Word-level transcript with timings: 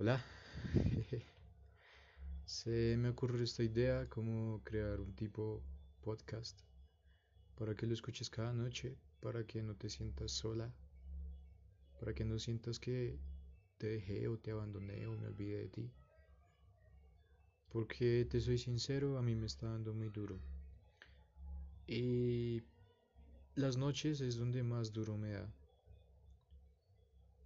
Hola. 0.00 0.18
Se 2.46 2.96
me 2.96 3.10
ocurrió 3.10 3.44
esta 3.44 3.62
idea 3.62 4.08
como 4.08 4.62
crear 4.64 4.98
un 4.98 5.14
tipo 5.14 5.62
podcast 6.00 6.58
para 7.54 7.74
que 7.74 7.86
lo 7.86 7.92
escuches 7.92 8.30
cada 8.30 8.54
noche, 8.54 8.96
para 9.20 9.46
que 9.46 9.62
no 9.62 9.76
te 9.76 9.90
sientas 9.90 10.32
sola, 10.32 10.72
para 11.98 12.14
que 12.14 12.24
no 12.24 12.38
sientas 12.38 12.78
que 12.78 13.18
te 13.76 13.88
dejé 13.88 14.26
o 14.28 14.38
te 14.38 14.52
abandoné 14.52 15.06
o 15.06 15.18
me 15.18 15.26
olvidé 15.26 15.58
de 15.58 15.68
ti. 15.68 15.92
Porque 17.68 18.24
te 18.24 18.40
soy 18.40 18.56
sincero, 18.56 19.18
a 19.18 19.22
mí 19.22 19.34
me 19.34 19.44
está 19.44 19.66
dando 19.66 19.92
muy 19.92 20.08
duro. 20.08 20.40
Y 21.86 22.62
las 23.54 23.76
noches 23.76 24.22
es 24.22 24.36
donde 24.36 24.62
más 24.62 24.94
duro 24.94 25.18
me 25.18 25.32
da 25.32 25.54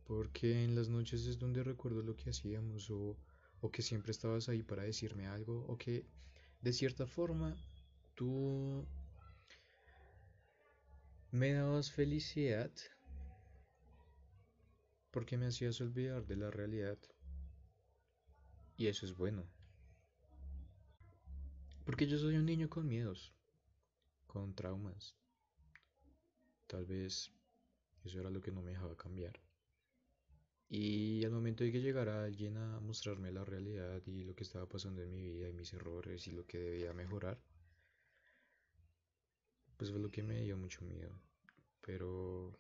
porque 0.07 0.65
en 0.65 0.75
las 0.75 0.89
noches 0.89 1.27
es 1.27 1.39
donde 1.39 1.65
recuerdo 1.65 2.03
lo 2.03 2.17
que 2.17 2.31
hacíamos 2.31 2.91
o, 2.91 3.17
o 3.61 3.71
que 3.71 3.83
siempre 3.83 4.13
estabas 4.13 4.49
ahí 4.49 4.63
para 4.63 4.83
decirme 4.83 5.27
algo 5.27 5.65
o 5.67 5.79
que 5.79 6.05
de 6.61 6.73
cierta 6.73 7.07
forma 7.07 7.57
tú 8.15 8.87
me 11.31 11.53
dabas 11.53 11.91
felicidad 11.91 12.71
porque 15.11 15.37
me 15.37 15.47
hacías 15.47 15.81
olvidar 15.81 16.27
de 16.27 16.37
la 16.37 16.51
realidad. 16.51 16.99
Y 18.77 18.89
eso 18.89 19.07
es 19.07 19.17
bueno. 19.17 19.45
Porque 21.85 22.09
yo 22.09 22.19
soy 22.19 22.37
un 22.37 22.47
niño 22.47 22.69
con 22.69 22.89
miedos 22.89 23.33
con 24.27 24.55
traumas. 24.55 25.15
Tal 26.67 26.85
vez 26.85 27.31
eso 28.05 28.19
era 28.19 28.31
lo 28.31 28.41
que 28.41 28.51
no 28.51 28.63
me 28.63 28.73
dejaba 28.73 28.97
cambiar 28.97 29.44
y 30.77 31.25
al 31.25 31.31
momento 31.31 31.63
de 31.63 31.71
que 31.71 31.81
llegara 31.81 32.25
alguien 32.25 32.57
a 32.57 32.81
mostrarme 32.81 33.31
la 33.31 33.45
realidad 33.45 34.03
y 34.07 34.25
lo 34.25 34.35
que 34.35 34.43
estaba 34.43 34.69
pasando 34.69 35.03
en 35.03 35.13
mi 35.13 35.23
vida 35.23 35.49
y 35.49 35.53
mis 35.53 35.73
errores 35.73 36.27
y 36.27 36.33
lo 36.33 36.45
que 36.49 36.59
debía 36.59 36.93
mejorar, 36.93 37.39
pues 39.77 39.93
fue 39.93 40.01
lo 40.01 40.11
que 40.11 40.25
me 40.25 40.43
dio 40.43 40.57
mucho 40.57 40.85
miedo. 40.85 41.17
Pero 41.81 42.59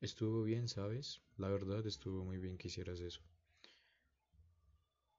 estuvo 0.00 0.42
bien, 0.42 0.66
¿sabes? 0.66 1.22
La 1.36 1.48
verdad 1.48 1.86
estuvo 1.86 2.24
muy 2.24 2.38
bien 2.38 2.58
que 2.58 2.66
hicieras 2.66 2.98
eso. 2.98 3.20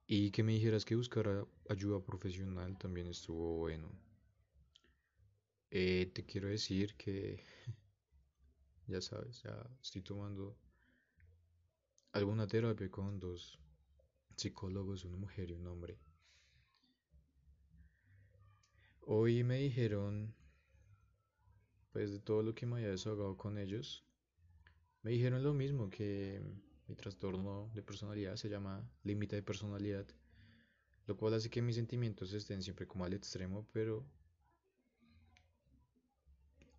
Y 0.06 0.32
que 0.32 0.44
me 0.44 0.52
dijeras 0.52 0.84
que 0.84 0.98
buscara 0.98 1.48
ayuda 1.70 2.04
profesional 2.04 2.78
también 2.78 3.08
estuvo 3.08 3.56
bueno. 3.60 3.90
Eh, 5.72 6.12
te 6.14 6.26
quiero 6.26 6.50
decir 6.50 6.96
que, 6.98 7.42
ya 8.88 9.00
sabes, 9.00 9.42
ya 9.44 9.66
estoy 9.82 10.02
tomando 10.02 10.58
alguna 12.14 12.46
terapia 12.48 12.90
con 12.92 13.20
dos 13.20 13.60
psicólogos, 14.36 15.04
una 15.04 15.18
mujer 15.18 15.50
y 15.50 15.54
un 15.54 15.66
hombre. 15.66 15.98
Hoy 19.02 19.44
me 19.44 19.58
dijeron, 19.58 20.36
pues 21.92 22.12
de 22.12 22.20
todo 22.20 22.44
lo 22.44 22.54
que 22.54 22.68
me 22.68 22.76
había 22.76 22.90
desahogado 22.90 23.36
con 23.36 23.58
ellos, 23.58 24.06
me 25.02 25.12
dijeron 25.12 25.44
lo 25.44 25.54
mismo, 25.54 25.90
que 25.90 26.42
mi 26.88 26.96
trastorno 26.96 27.72
de 27.74 27.82
personalidad 27.82 28.36
se 28.36 28.48
llama 28.48 28.88
límite 29.04 29.36
de 29.36 29.44
personalidad, 29.44 30.06
lo 31.08 31.18
cual 31.18 31.34
hace 31.34 31.50
que 31.50 31.64
mis 31.64 31.76
sentimientos 31.76 32.32
estén 32.34 32.62
siempre 32.62 32.88
como 32.88 33.06
al 33.06 33.14
extremo, 33.14 33.68
pero 33.74 34.06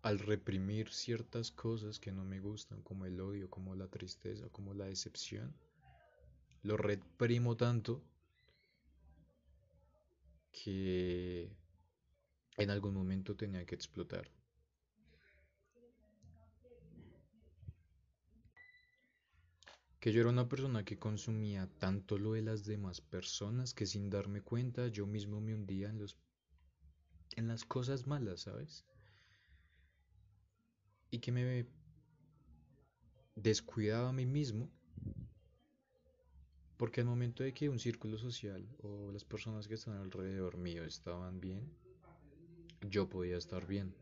al 0.05 0.19
reprimir 0.19 0.93
ciertas 0.93 1.49
cosas 1.49 1.99
que 1.99 2.11
no 2.11 2.23
me 2.23 2.39
gustan, 2.39 2.83
como 2.83 3.07
el 3.07 3.19
odio, 3.19 3.49
como 3.49 3.73
la 3.73 3.87
tristeza, 3.87 4.47
como 4.49 4.75
la 4.75 4.85
decepción, 4.85 5.51
lo 6.61 6.77
reprimo 6.77 7.57
tanto 7.57 8.03
que 10.51 11.51
en 12.55 12.69
algún 12.69 12.93
momento 12.93 13.35
tenía 13.35 13.65
que 13.65 13.73
explotar. 13.73 14.29
Que 19.99 20.13
yo 20.13 20.21
era 20.21 20.29
una 20.29 20.47
persona 20.47 20.85
que 20.85 20.99
consumía 20.99 21.67
tanto 21.79 22.19
lo 22.19 22.33
de 22.33 22.43
las 22.43 22.63
demás 22.63 23.01
personas 23.01 23.73
que 23.73 23.87
sin 23.87 24.11
darme 24.11 24.41
cuenta 24.41 24.87
yo 24.87 25.07
mismo 25.07 25.41
me 25.41 25.55
hundía 25.55 25.89
en 25.89 25.97
los 25.97 26.15
en 27.35 27.47
las 27.47 27.65
cosas 27.65 28.05
malas, 28.05 28.41
¿sabes? 28.41 28.85
Y 31.15 31.19
que 31.19 31.31
me 31.31 31.65
descuidaba 33.35 34.09
a 34.09 34.13
mí 34.13 34.25
mismo 34.25 34.69
porque 36.75 36.99
al 36.99 37.07
momento 37.07 37.41
de 37.41 37.53
que 37.53 37.69
un 37.69 37.79
círculo 37.79 38.17
social 38.17 38.67
o 38.83 39.11
las 39.13 39.23
personas 39.23 39.65
que 39.65 39.75
están 39.75 39.95
alrededor 39.95 40.57
mío 40.57 40.83
estaban 40.83 41.39
bien, 41.39 41.71
yo 42.81 43.07
podía 43.07 43.37
estar 43.37 43.65
bien. 43.65 43.95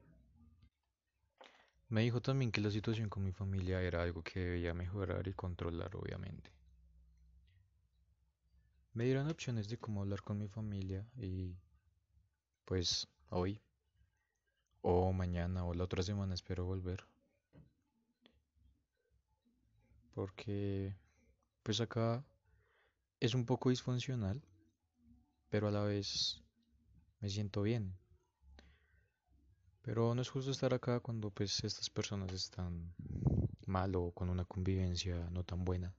Me 1.89 2.01
dijo 2.01 2.19
también 2.19 2.51
que 2.51 2.61
la 2.61 2.71
situación 2.71 3.09
con 3.09 3.23
mi 3.23 3.31
familia 3.31 3.79
era 3.83 4.01
algo 4.01 4.23
que 4.23 4.39
debía 4.39 4.73
mejorar 4.73 5.27
y 5.27 5.33
controlar, 5.33 5.95
obviamente. 5.95 6.51
Me 8.93 9.03
dieron 9.05 9.29
opciones 9.29 9.69
de 9.69 9.77
cómo 9.77 10.01
hablar 10.01 10.23
con 10.23 10.39
mi 10.39 10.47
familia 10.47 11.07
y 11.15 11.55
pues 12.65 13.07
hoy 13.29 13.61
o 14.83 15.13
mañana 15.13 15.65
o 15.65 15.73
la 15.73 15.85
otra 15.85 16.03
semana 16.03 16.35
espero 16.35 16.65
volver. 16.65 17.03
Porque 20.13 20.95
pues 21.63 21.81
acá 21.81 22.23
es 23.19 23.33
un 23.33 23.45
poco 23.45 23.69
disfuncional, 23.69 24.43
pero 25.49 25.69
a 25.69 25.71
la 25.71 25.83
vez 25.83 26.43
me 27.21 27.29
siento 27.29 27.61
bien. 27.61 27.95
Pero 29.81 30.13
no 30.13 30.21
es 30.21 30.29
justo 30.29 30.51
estar 30.51 30.73
acá 30.73 30.99
cuando 30.99 31.31
pues 31.31 31.63
estas 31.63 31.89
personas 31.89 32.31
están 32.33 32.93
mal 33.65 33.95
o 33.95 34.11
con 34.11 34.29
una 34.29 34.45
convivencia 34.45 35.29
no 35.31 35.43
tan 35.43 35.63
buena. 35.63 35.95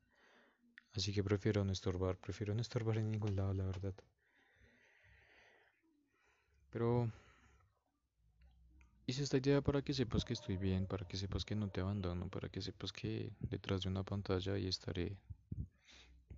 Así 0.92 1.12
que 1.12 1.24
prefiero 1.24 1.64
no 1.64 1.72
estorbar, 1.72 2.18
prefiero 2.18 2.54
no 2.54 2.60
estorbar 2.60 2.98
en 2.98 3.10
ningún 3.10 3.34
lado, 3.34 3.52
la 3.54 3.64
verdad. 3.64 3.94
Pero 6.70 7.10
Hice 9.06 9.22
esta 9.22 9.36
idea 9.36 9.60
para 9.60 9.82
que 9.82 9.92
sepas 9.92 10.24
que 10.24 10.32
estoy 10.32 10.56
bien, 10.56 10.86
para 10.86 11.06
que 11.06 11.18
sepas 11.18 11.44
que 11.44 11.54
no 11.54 11.68
te 11.68 11.82
abandono, 11.82 12.30
para 12.30 12.48
que 12.48 12.62
sepas 12.62 12.90
que 12.90 13.30
detrás 13.38 13.82
de 13.82 13.90
una 13.90 14.02
pantalla 14.02 14.54
ahí 14.54 14.66
estaré, 14.66 15.18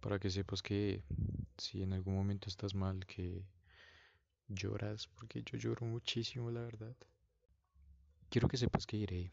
para 0.00 0.19
que 0.19 0.31
sepas 0.31 0.62
que 0.62 1.00
si 1.56 1.84
en 1.84 1.93
algún 1.93 2.16
momento 2.16 2.49
estás 2.49 2.75
mal, 2.75 3.06
que 3.06 3.44
lloras, 4.49 5.06
porque 5.06 5.44
yo 5.44 5.56
lloro 5.59 5.87
muchísimo, 5.87 6.50
la 6.50 6.62
verdad. 6.62 6.97
Quiero 8.31 8.49
que 8.49 8.56
sepas 8.56 8.84
que 8.84 8.97
iré, 8.97 9.31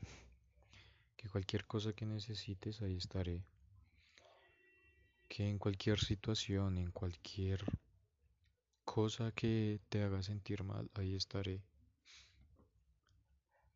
que 1.18 1.28
cualquier 1.28 1.66
cosa 1.66 1.92
que 1.92 2.06
necesites 2.06 2.84
ahí 2.84 2.98
estaré, 2.98 3.44
que 5.28 5.50
en 5.50 5.58
cualquier 5.58 6.00
situación, 6.00 6.78
en 6.78 6.92
cualquier 6.92 7.66
cosa 8.86 9.32
que 9.32 9.80
te 9.90 10.04
haga 10.04 10.22
sentir 10.22 10.64
mal, 10.64 10.92
ahí 10.94 11.16
estaré 11.16 11.64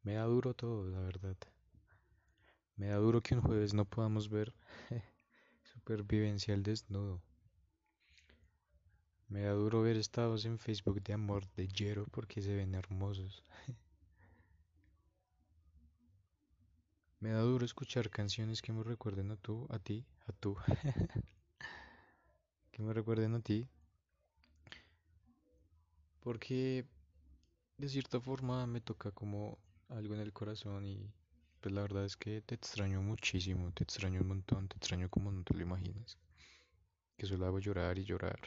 me 0.08 0.14
da 0.14 0.24
duro 0.24 0.54
todo, 0.54 0.90
la 0.90 1.02
verdad. 1.02 1.36
Me 2.78 2.88
da 2.88 2.96
duro 2.96 3.22
que 3.22 3.36
un 3.36 3.42
jueves 3.42 3.74
no 3.74 3.84
podamos 3.84 4.30
ver 4.30 4.54
supervivencia 5.74 6.54
al 6.54 6.64
desnudo. 6.64 7.22
Me 9.28 9.42
da 9.42 9.52
duro 9.52 9.82
ver 9.82 9.98
estados 9.98 10.46
en 10.46 10.60
Facebook 10.60 11.04
de 11.04 11.12
amor 11.12 11.46
de 11.58 11.68
Jero 11.68 12.06
porque 12.10 12.42
se 12.42 12.56
ven 12.56 12.74
hermosos. 12.74 13.44
me 17.20 17.32
da 17.32 17.42
duro 17.42 17.66
escuchar 17.66 18.10
canciones 18.10 18.62
que 18.62 18.72
me 18.72 18.84
recuerden 18.84 19.32
a 19.32 19.36
tú, 19.36 19.68
a 19.70 19.78
ti, 19.78 20.06
a 20.26 20.32
tú. 20.32 20.56
que 22.72 22.82
me 22.82 22.94
recuerden 22.94 23.34
a 23.34 23.42
ti. 23.42 23.68
Porque 26.22 26.86
de 27.78 27.90
cierta 27.90 28.22
forma 28.22 28.66
me 28.68 28.80
toca 28.80 29.12
como 29.12 29.60
algo 29.90 30.14
en 30.14 30.22
el 30.22 30.34
corazón 30.34 30.86
y 30.86 31.12
pues 31.62 31.74
la 31.74 31.82
verdad 31.82 32.06
es 32.06 32.16
que 32.18 32.42
te 32.42 32.56
extraño 32.56 33.02
muchísimo, 33.02 33.72
te 33.74 33.84
extraño 33.84 34.22
un 34.22 34.28
montón, 34.28 34.68
te 34.68 34.78
extraño 34.78 35.10
como 35.10 35.32
no 35.32 35.44
te 35.44 35.54
lo 35.54 35.62
imaginas. 35.62 36.18
Que 37.18 37.26
solo 37.26 37.46
hago 37.46 37.60
llorar 37.60 37.98
y 37.98 38.06
llorar. 38.06 38.40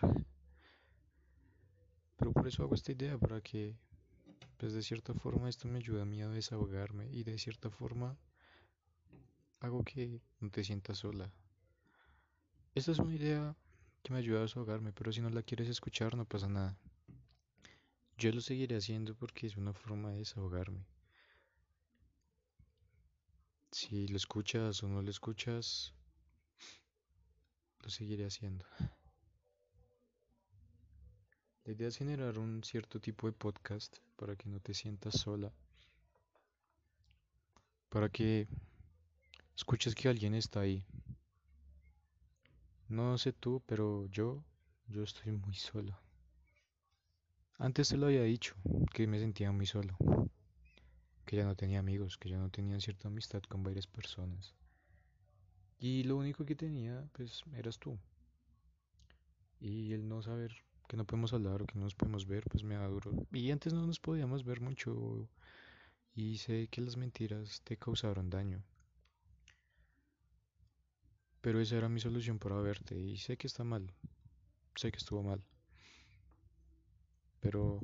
Pero 2.17 2.33
por 2.33 2.47
eso 2.47 2.63
hago 2.63 2.75
esta 2.75 2.93
idea, 2.93 3.19
para 3.19 3.41
que 3.41 3.75
pues 4.59 4.75
de 4.75 4.83
cierta 4.83 5.15
forma 5.15 5.49
esto 5.49 5.69
me 5.69 5.79
ayuda 5.79 6.03
a 6.03 6.05
mí 6.05 6.21
a 6.21 6.29
desahogarme 6.29 7.11
y 7.11 7.25
de 7.25 7.39
cierta 7.39 7.71
forma 7.71 8.17
hago 9.61 9.83
que 9.85 10.21
no 10.39 10.51
te 10.51 10.63
sientas 10.63 10.99
sola. 10.99 11.33
Esta 12.75 12.93
es 12.93 12.99
una 12.99 13.15
idea 13.15 13.57
que 14.03 14.13
me 14.13 14.19
ayuda 14.19 14.41
a 14.41 14.43
desahogarme, 14.43 14.93
pero 14.93 15.13
si 15.13 15.21
no 15.21 15.31
la 15.31 15.43
quieres 15.43 15.69
escuchar 15.69 16.15
no 16.15 16.27
pasa 16.27 16.49
nada. 16.49 16.77
Yo 18.19 18.31
lo 18.33 18.43
seguiré 18.43 18.77
haciendo 18.77 19.15
porque 19.15 19.47
es 19.47 19.57
una 19.57 19.73
forma 19.73 20.11
de 20.11 20.19
desahogarme. 20.19 20.85
Si 23.73 24.09
lo 24.09 24.17
escuchas 24.17 24.83
o 24.83 24.89
no 24.89 25.01
lo 25.01 25.11
escuchas, 25.11 25.95
lo 27.83 27.89
seguiré 27.89 28.27
haciendo. 28.27 28.67
La 31.65 31.73
idea 31.73 31.87
es 31.89 31.97
generar 31.97 32.39
un 32.39 32.65
cierto 32.65 32.99
tipo 32.99 33.29
de 33.29 33.33
podcast 33.33 33.99
para 34.17 34.35
que 34.35 34.49
no 34.49 34.59
te 34.59 34.75
sientas 34.75 35.21
sola, 35.21 35.53
para 37.89 38.09
que 38.09 38.49
escuches 39.55 39.95
que 39.95 40.09
alguien 40.09 40.35
está 40.35 40.61
ahí. 40.61 40.85
No 42.89 43.19
sé 43.19 43.33
tú, 43.33 43.63
pero 43.67 44.07
yo, 44.07 44.43
yo 44.89 45.05
estoy 45.05 45.31
muy 45.31 45.55
solo. 45.55 45.97
Antes 47.57 47.91
te 47.91 47.97
lo 47.97 48.07
había 48.07 48.25
dicho, 48.25 48.57
que 48.93 49.07
me 49.07 49.21
sentía 49.21 49.53
muy 49.53 49.67
solo, 49.67 49.97
que 51.31 51.37
ya 51.37 51.44
no 51.44 51.55
tenía 51.55 51.79
amigos, 51.79 52.19
que 52.19 52.29
ya 52.29 52.38
no 52.38 52.50
tenía 52.50 52.81
cierta 52.81 53.06
amistad 53.06 53.41
con 53.44 53.62
varias 53.62 53.87
personas. 53.87 54.53
Y 55.79 56.03
lo 56.03 56.17
único 56.17 56.44
que 56.44 56.56
tenía, 56.56 57.09
pues, 57.12 57.44
eras 57.55 57.79
tú. 57.79 57.97
Y 59.61 59.93
el 59.93 60.09
no 60.09 60.23
saber 60.23 60.50
que 60.88 60.97
no 60.97 61.05
podemos 61.05 61.32
hablar 61.32 61.62
o 61.62 61.67
que 61.67 61.77
no 61.77 61.85
nos 61.85 61.94
podemos 61.94 62.27
ver, 62.27 62.43
pues 62.50 62.65
me 62.65 62.75
da 62.75 62.88
duro. 62.88 63.12
Y 63.31 63.53
antes 63.53 63.73
no 63.73 63.87
nos 63.87 64.00
podíamos 64.00 64.43
ver 64.43 64.61
mucho 64.61 65.29
y 66.17 66.38
sé 66.38 66.67
que 66.67 66.81
las 66.81 66.97
mentiras 66.97 67.62
te 67.62 67.76
causaron 67.76 68.29
daño. 68.29 68.65
Pero 71.43 71.61
esa 71.61 71.76
era 71.76 71.88
mi 71.88 72.00
solución 72.00 72.41
para 72.41 72.56
verte 72.56 72.99
y 72.99 73.19
sé 73.19 73.37
que 73.37 73.47
está 73.47 73.62
mal, 73.62 73.93
sé 74.75 74.91
que 74.91 74.99
estuvo 74.99 75.23
mal 75.23 75.47
pero 77.41 77.81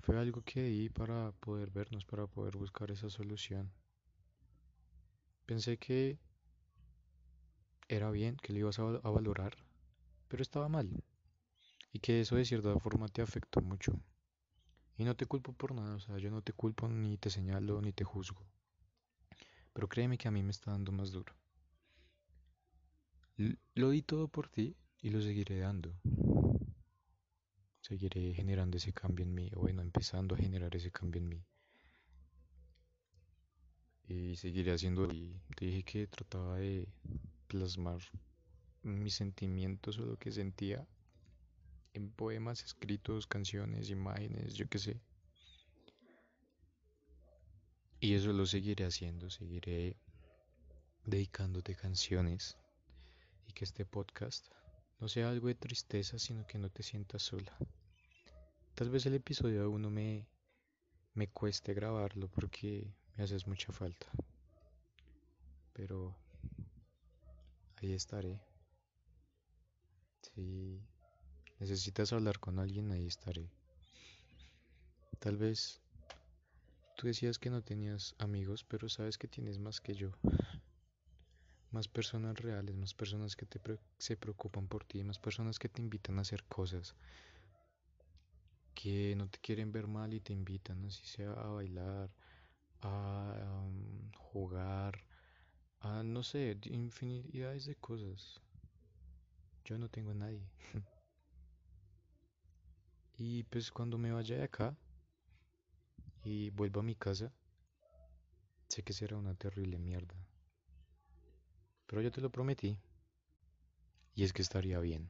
fue 0.00 0.18
algo 0.18 0.42
que 0.42 0.62
di 0.62 0.88
para 0.88 1.32
poder 1.32 1.70
vernos, 1.70 2.04
para 2.04 2.26
poder 2.26 2.56
buscar 2.56 2.90
esa 2.90 3.10
solución. 3.10 3.70
Pensé 5.46 5.76
que 5.76 6.18
era 7.88 8.10
bien, 8.10 8.36
que 8.36 8.52
lo 8.52 8.60
ibas 8.60 8.78
a, 8.78 8.84
valorar, 8.84 9.56
pero 10.28 10.42
estaba 10.42 10.68
mal. 10.68 10.88
Y 11.92 11.98
que 11.98 12.20
eso 12.20 12.36
de 12.36 12.44
cierta 12.44 12.78
forma 12.78 13.08
te 13.08 13.20
afectó 13.20 13.60
mucho. 13.60 13.92
Y 14.96 15.04
no 15.04 15.14
te 15.14 15.26
culpo 15.26 15.52
por 15.52 15.74
nada, 15.74 15.96
o 15.96 16.00
sea, 16.00 16.18
yo 16.18 16.30
no 16.30 16.42
te 16.42 16.52
culpo 16.52 16.88
ni 16.88 17.18
te 17.18 17.28
señalo 17.28 17.80
ni 17.82 17.92
te 17.92 18.04
juzgo. 18.04 18.46
Pero 19.72 19.88
créeme 19.88 20.16
que 20.16 20.28
a 20.28 20.30
mí 20.30 20.42
me 20.42 20.50
está 20.50 20.70
dando 20.70 20.92
más 20.92 21.10
duro. 21.10 21.34
lo 23.74 23.90
di 23.90 24.02
todo 24.02 24.28
por 24.28 24.48
ti 24.48 24.76
y 25.00 25.10
lo 25.10 25.20
seguiré 25.20 25.58
dando 25.58 25.94
seguiré 27.92 28.32
generando 28.32 28.78
ese 28.78 28.94
cambio 28.94 29.22
en 29.22 29.34
mí, 29.34 29.50
o 29.54 29.60
bueno, 29.60 29.82
empezando 29.82 30.34
a 30.34 30.38
generar 30.38 30.74
ese 30.74 30.90
cambio 30.90 31.20
en 31.20 31.28
mí. 31.28 31.44
Y 34.08 34.34
seguiré 34.36 34.72
haciendo, 34.72 35.04
y 35.12 35.38
te 35.54 35.66
dije 35.66 35.82
que 35.82 36.06
trataba 36.06 36.56
de 36.56 36.88
plasmar 37.48 38.00
mis 38.82 39.14
sentimientos 39.14 39.98
o 39.98 40.06
lo 40.06 40.16
que 40.16 40.32
sentía 40.32 40.86
en 41.92 42.10
poemas 42.10 42.64
escritos, 42.64 43.26
canciones, 43.26 43.90
imágenes, 43.90 44.54
yo 44.54 44.66
qué 44.70 44.78
sé. 44.78 45.00
Y 48.00 48.14
eso 48.14 48.32
lo 48.32 48.46
seguiré 48.46 48.86
haciendo, 48.86 49.28
seguiré 49.28 49.98
dedicándote 51.04 51.74
canciones 51.74 52.56
y 53.46 53.52
que 53.52 53.64
este 53.64 53.84
podcast 53.84 54.46
no 54.98 55.08
sea 55.08 55.28
algo 55.28 55.48
de 55.48 55.56
tristeza, 55.56 56.18
sino 56.18 56.46
que 56.46 56.58
no 56.58 56.70
te 56.70 56.82
sientas 56.82 57.22
sola. 57.22 57.54
Tal 58.74 58.88
vez 58.88 59.04
el 59.04 59.14
episodio 59.14 59.70
1 59.70 59.90
me, 59.90 60.26
me 61.12 61.28
cueste 61.28 61.74
grabarlo 61.74 62.28
porque 62.28 62.90
me 63.16 63.24
haces 63.24 63.46
mucha 63.46 63.70
falta. 63.70 64.06
Pero 65.74 66.16
ahí 67.76 67.92
estaré. 67.92 68.40
Si 70.22 70.80
necesitas 71.60 72.14
hablar 72.14 72.38
con 72.40 72.58
alguien, 72.58 72.90
ahí 72.92 73.06
estaré. 73.06 73.50
Tal 75.18 75.36
vez 75.36 75.82
tú 76.96 77.06
decías 77.06 77.38
que 77.38 77.50
no 77.50 77.62
tenías 77.62 78.14
amigos, 78.18 78.64
pero 78.64 78.88
sabes 78.88 79.18
que 79.18 79.28
tienes 79.28 79.58
más 79.58 79.80
que 79.80 79.94
yo 79.94 80.12
más 81.72 81.88
personas 81.88 82.38
reales, 82.38 82.76
más 82.76 82.94
personas 82.94 83.34
que 83.34 83.46
te 83.46 83.60
se 83.98 84.16
preocupan 84.16 84.68
por 84.68 84.84
ti, 84.84 85.02
más 85.02 85.18
personas 85.18 85.58
que 85.58 85.68
te 85.68 85.80
invitan 85.80 86.18
a 86.18 86.22
hacer 86.22 86.44
cosas, 86.44 86.94
que 88.82 89.14
no 89.14 89.28
te 89.28 89.38
quieren 89.38 89.70
ver 89.70 89.86
mal 89.86 90.12
y 90.12 90.18
te 90.18 90.32
invitan, 90.32 90.84
así 90.84 91.06
sea 91.06 91.30
a 91.34 91.46
bailar, 91.46 92.10
a 92.80 93.64
jugar, 94.16 95.04
a 95.78 96.02
no 96.02 96.24
sé, 96.24 96.58
infinidades 96.64 97.66
de 97.66 97.76
cosas. 97.76 98.40
Yo 99.64 99.78
no 99.78 99.88
tengo 99.88 100.10
a 100.10 100.14
nadie. 100.14 100.50
y 103.18 103.44
pues 103.44 103.70
cuando 103.70 103.98
me 103.98 104.10
vaya 104.10 104.36
de 104.36 104.42
acá 104.42 104.76
y 106.24 106.50
vuelva 106.50 106.80
a 106.80 106.84
mi 106.84 106.96
casa, 106.96 107.32
sé 108.68 108.82
que 108.82 108.92
será 108.92 109.16
una 109.16 109.36
terrible 109.36 109.78
mierda. 109.78 110.16
Pero 111.86 112.02
yo 112.02 112.10
te 112.10 112.20
lo 112.20 112.30
prometí. 112.30 112.76
Y 114.16 114.24
es 114.24 114.32
que 114.32 114.42
estaría 114.42 114.80
bien. 114.80 115.08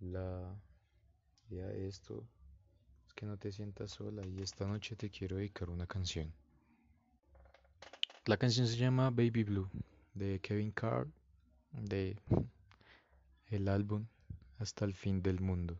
La 0.00 0.56
idea 1.50 1.66
de 1.66 1.86
esto 1.86 2.26
es 3.06 3.12
que 3.12 3.26
no 3.26 3.36
te 3.36 3.52
sientas 3.52 3.90
sola 3.90 4.26
y 4.26 4.40
esta 4.40 4.66
noche 4.66 4.96
te 4.96 5.10
quiero 5.10 5.36
dedicar 5.36 5.68
una 5.68 5.86
canción. 5.86 6.32
La 8.24 8.38
canción 8.38 8.66
se 8.66 8.78
llama 8.78 9.10
Baby 9.10 9.44
Blue 9.44 9.70
de 10.14 10.40
Kevin 10.40 10.72
Carr 10.72 11.06
de 11.72 12.16
el 13.48 13.68
álbum 13.68 14.06
Hasta 14.58 14.86
el 14.86 14.94
fin 14.94 15.20
del 15.22 15.40
mundo. 15.40 15.78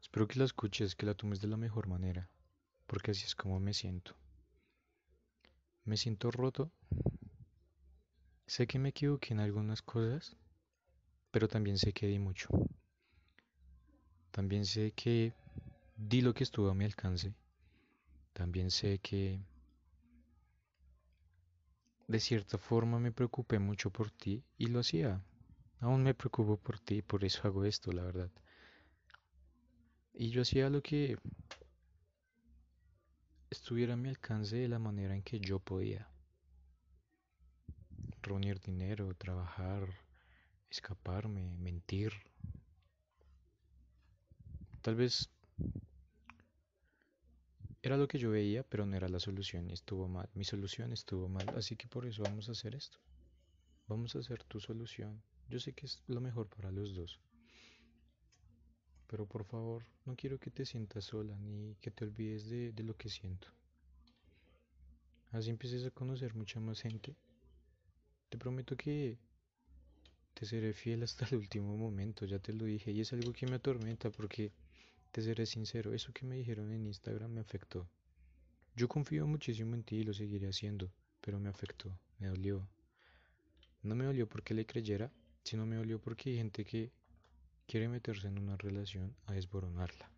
Espero 0.00 0.28
que 0.28 0.38
la 0.38 0.44
escuches, 0.44 0.94
que 0.94 1.06
la 1.06 1.14
tomes 1.14 1.40
de 1.40 1.48
la 1.48 1.56
mejor 1.56 1.88
manera, 1.88 2.28
porque 2.86 3.12
así 3.12 3.24
es 3.24 3.34
como 3.34 3.58
me 3.60 3.72
siento. 3.72 4.14
Me 5.84 5.96
siento 5.96 6.30
roto. 6.30 6.70
Sé 8.46 8.66
que 8.66 8.78
me 8.78 8.90
equivoqué 8.90 9.32
en 9.32 9.40
algunas 9.40 9.80
cosas, 9.82 10.36
pero 11.34 11.48
también 11.48 11.78
sé 11.78 11.92
que 11.92 12.06
di 12.06 12.20
mucho. 12.20 12.48
También 14.30 14.64
sé 14.64 14.92
que 14.92 15.34
di 15.96 16.20
lo 16.20 16.32
que 16.32 16.44
estuvo 16.44 16.70
a 16.70 16.74
mi 16.74 16.84
alcance. 16.84 17.34
También 18.32 18.70
sé 18.70 19.00
que 19.00 19.40
de 22.06 22.20
cierta 22.20 22.56
forma 22.56 23.00
me 23.00 23.10
preocupé 23.10 23.58
mucho 23.58 23.90
por 23.90 24.12
ti 24.12 24.44
y 24.58 24.68
lo 24.68 24.78
hacía. 24.78 25.24
Aún 25.80 26.04
me 26.04 26.14
preocupo 26.14 26.56
por 26.56 26.78
ti, 26.78 27.02
por 27.02 27.24
eso 27.24 27.40
hago 27.48 27.64
esto, 27.64 27.90
la 27.90 28.04
verdad. 28.04 28.30
Y 30.12 30.30
yo 30.30 30.42
hacía 30.42 30.70
lo 30.70 30.82
que 30.82 31.18
estuviera 33.50 33.94
a 33.94 33.96
mi 33.96 34.08
alcance 34.08 34.54
de 34.54 34.68
la 34.68 34.78
manera 34.78 35.16
en 35.16 35.24
que 35.24 35.40
yo 35.40 35.58
podía. 35.58 36.08
Reunir 38.22 38.60
dinero, 38.60 39.12
trabajar, 39.16 40.03
escaparme, 40.74 41.56
mentir. 41.58 42.12
Tal 44.82 44.96
vez 44.96 45.30
era 47.82 47.96
lo 47.96 48.08
que 48.08 48.18
yo 48.18 48.30
veía, 48.30 48.62
pero 48.62 48.86
no 48.86 48.96
era 48.96 49.08
la 49.08 49.20
solución 49.20 49.70
estuvo 49.70 50.08
mal. 50.08 50.28
Mi 50.34 50.44
solución 50.44 50.92
estuvo 50.92 51.28
mal, 51.28 51.46
así 51.56 51.76
que 51.76 51.86
por 51.86 52.06
eso 52.06 52.22
vamos 52.22 52.48
a 52.48 52.52
hacer 52.52 52.74
esto. 52.74 52.98
Vamos 53.86 54.16
a 54.16 54.20
hacer 54.20 54.42
tu 54.44 54.58
solución. 54.58 55.22
Yo 55.48 55.60
sé 55.60 55.74
que 55.74 55.86
es 55.86 56.02
lo 56.06 56.20
mejor 56.20 56.48
para 56.48 56.70
los 56.70 56.94
dos. 56.94 57.20
Pero 59.06 59.26
por 59.26 59.44
favor, 59.44 59.84
no 60.06 60.16
quiero 60.16 60.38
que 60.38 60.50
te 60.50 60.64
sientas 60.64 61.04
sola 61.04 61.36
ni 61.38 61.76
que 61.82 61.90
te 61.90 62.04
olvides 62.04 62.48
de, 62.48 62.82
lo 62.82 62.96
que 62.96 63.08
siento. 63.10 63.48
Así 65.30 65.50
empieces 65.50 65.84
a 65.86 65.90
conocer 65.90 66.34
mucha 66.34 66.58
más 66.58 66.80
gente. 66.80 67.14
Te 68.30 68.38
prometo 68.38 68.76
que 68.76 69.18
te 70.34 70.46
seré 70.46 70.72
fiel 70.72 71.02
hasta 71.02 71.26
el 71.26 71.36
último 71.42 71.76
momento, 71.76 72.26
ya 72.26 72.38
te 72.38 72.52
lo 72.52 72.64
dije, 72.64 72.90
y 72.90 73.00
es 73.00 73.12
algo 73.12 73.32
que 73.32 73.46
me 73.46 73.56
atormenta 73.56 74.10
porque, 74.10 74.52
te 75.12 75.22
seré 75.22 75.46
sincero, 75.46 75.94
eso 75.94 76.12
que 76.12 76.26
me 76.26 76.36
dijeron 76.36 76.72
en 76.72 76.86
Instagram 76.86 77.30
me 77.30 77.40
afectó. 77.40 77.88
Yo 78.76 78.88
confío 78.88 79.26
muchísimo 79.26 79.74
en 79.76 79.84
ti 79.84 79.96
y 79.96 80.02
lo 80.02 80.12
seguiré 80.12 80.48
haciendo, 80.48 80.90
pero 81.20 81.38
me 81.38 81.48
afectó, 81.48 81.96
me 82.18 82.26
dolió. 82.26 82.68
No 83.82 83.94
me 83.94 84.04
dolió 84.04 84.28
porque 84.28 84.54
le 84.54 84.66
creyera, 84.66 85.12
sino 85.44 85.66
me 85.66 85.76
dolió 85.76 86.00
porque 86.00 86.30
hay 86.30 86.36
gente 86.36 86.64
que 86.64 86.90
quiere 87.66 87.88
meterse 87.88 88.26
en 88.26 88.38
una 88.38 88.56
relación 88.56 89.14
a 89.26 89.34
desboronarla. 89.34 90.10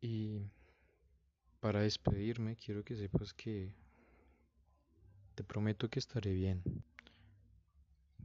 Y 0.00 0.40
para 1.60 1.82
despedirme 1.82 2.56
quiero 2.56 2.84
que 2.84 2.96
sepas 2.96 3.32
que 3.34 3.72
te 5.38 5.44
prometo 5.44 5.88
que 5.88 6.00
estaré 6.00 6.32
bien, 6.32 6.64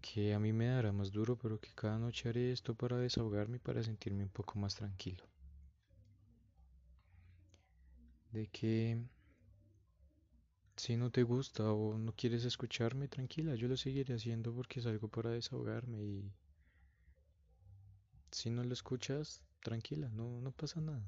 que 0.02 0.34
a 0.34 0.40
mí 0.40 0.52
me 0.52 0.66
dará 0.66 0.92
más 0.92 1.12
duro, 1.12 1.38
pero 1.38 1.60
que 1.60 1.70
cada 1.76 2.00
noche 2.00 2.28
haré 2.28 2.52
esto 2.52 2.74
para 2.74 2.98
desahogarme 2.98 3.58
y 3.58 3.60
para 3.60 3.84
sentirme 3.84 4.24
un 4.24 4.32
poco 4.32 4.58
más 4.58 4.74
tranquilo. 4.74 5.24
de 8.32 8.48
que 8.48 8.98
si 10.76 10.98
no 10.98 11.12
te 11.12 11.22
gusta 11.22 11.72
o 11.72 12.00
no 12.00 12.14
quieres 12.14 12.46
escucharme, 12.46 13.08
tranquila, 13.08 13.54
yo 13.54 13.68
lo 13.68 13.78
seguiré 13.78 14.16
haciendo 14.16 14.52
porque 14.52 14.80
es 14.80 14.88
algo 14.88 15.08
para 15.08 15.30
desahogarme 15.30 16.04
y 16.04 16.34
si 18.32 18.50
no 18.50 18.64
lo 18.64 18.74
escuchas, 18.74 19.44
tranquila, 19.62 20.10
no, 20.10 20.42
no 20.42 20.52
pasa 20.52 20.82
nada. 20.82 21.06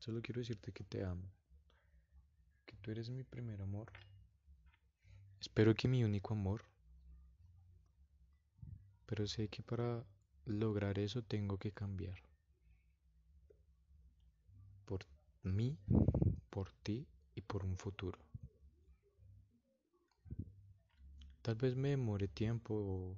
Solo 0.00 0.20
quiero 0.20 0.40
decirte 0.40 0.72
que 0.72 0.82
te 0.82 1.04
amo, 1.04 1.30
tú 2.82 2.90
eres 2.90 3.08
mi 3.10 3.22
primer 3.22 3.62
amor. 3.62 3.92
Espero 5.40 5.74
que 5.74 5.88
mi 5.88 6.04
único 6.04 6.34
amor. 6.34 6.64
Pero 9.06 9.26
sé 9.26 9.48
que 9.48 9.62
para 9.62 10.04
lograr 10.46 10.98
eso 10.98 11.22
tengo 11.22 11.58
que 11.58 11.72
cambiar. 11.72 12.18
Por 14.84 15.06
mí, 15.44 15.78
por 16.50 16.72
ti 16.82 17.06
y 17.36 17.40
por 17.42 17.64
un 17.64 17.76
futuro. 17.76 18.18
Tal 21.42 21.54
vez 21.54 21.76
me 21.76 21.90
demore 21.90 22.28
tiempo 22.28 23.14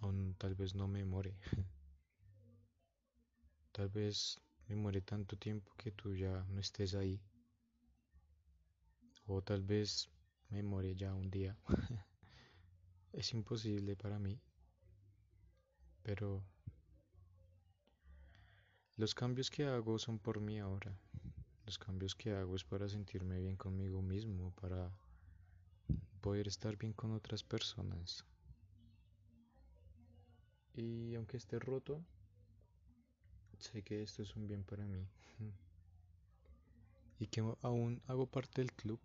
o, 0.00 0.12
tal 0.38 0.54
vez 0.54 0.74
no 0.74 0.86
me 0.86 1.00
demore. 1.00 1.36
tal 3.72 3.88
vez 3.88 4.40
me 4.68 4.76
muere 4.76 5.00
tanto 5.00 5.36
tiempo 5.36 5.72
que 5.76 5.90
tú 5.92 6.14
ya 6.14 6.44
no 6.48 6.60
estés 6.60 6.94
ahí. 6.94 7.20
O 9.30 9.42
tal 9.42 9.62
vez 9.62 10.08
me 10.48 10.62
muere 10.62 10.94
ya 10.94 11.14
un 11.14 11.30
día. 11.30 11.54
es 13.12 13.34
imposible 13.34 13.94
para 13.94 14.18
mí. 14.18 14.40
Pero 16.02 16.42
los 18.96 19.14
cambios 19.14 19.50
que 19.50 19.66
hago 19.66 19.98
son 19.98 20.18
por 20.18 20.40
mí 20.40 20.58
ahora. 20.58 20.98
Los 21.66 21.78
cambios 21.78 22.14
que 22.14 22.32
hago 22.32 22.56
es 22.56 22.64
para 22.64 22.88
sentirme 22.88 23.38
bien 23.38 23.56
conmigo 23.56 24.00
mismo, 24.00 24.52
para 24.52 24.90
poder 26.22 26.48
estar 26.48 26.78
bien 26.78 26.94
con 26.94 27.12
otras 27.12 27.44
personas. 27.44 28.24
Y 30.74 31.14
aunque 31.16 31.36
esté 31.36 31.58
roto, 31.58 32.02
sé 33.58 33.82
que 33.82 34.02
esto 34.02 34.22
es 34.22 34.34
un 34.36 34.46
bien 34.46 34.64
para 34.64 34.86
mí. 34.86 35.06
Y 37.18 37.26
que 37.26 37.40
aún 37.62 38.02
hago 38.06 38.26
parte 38.26 38.60
del 38.60 38.72
club. 38.72 39.00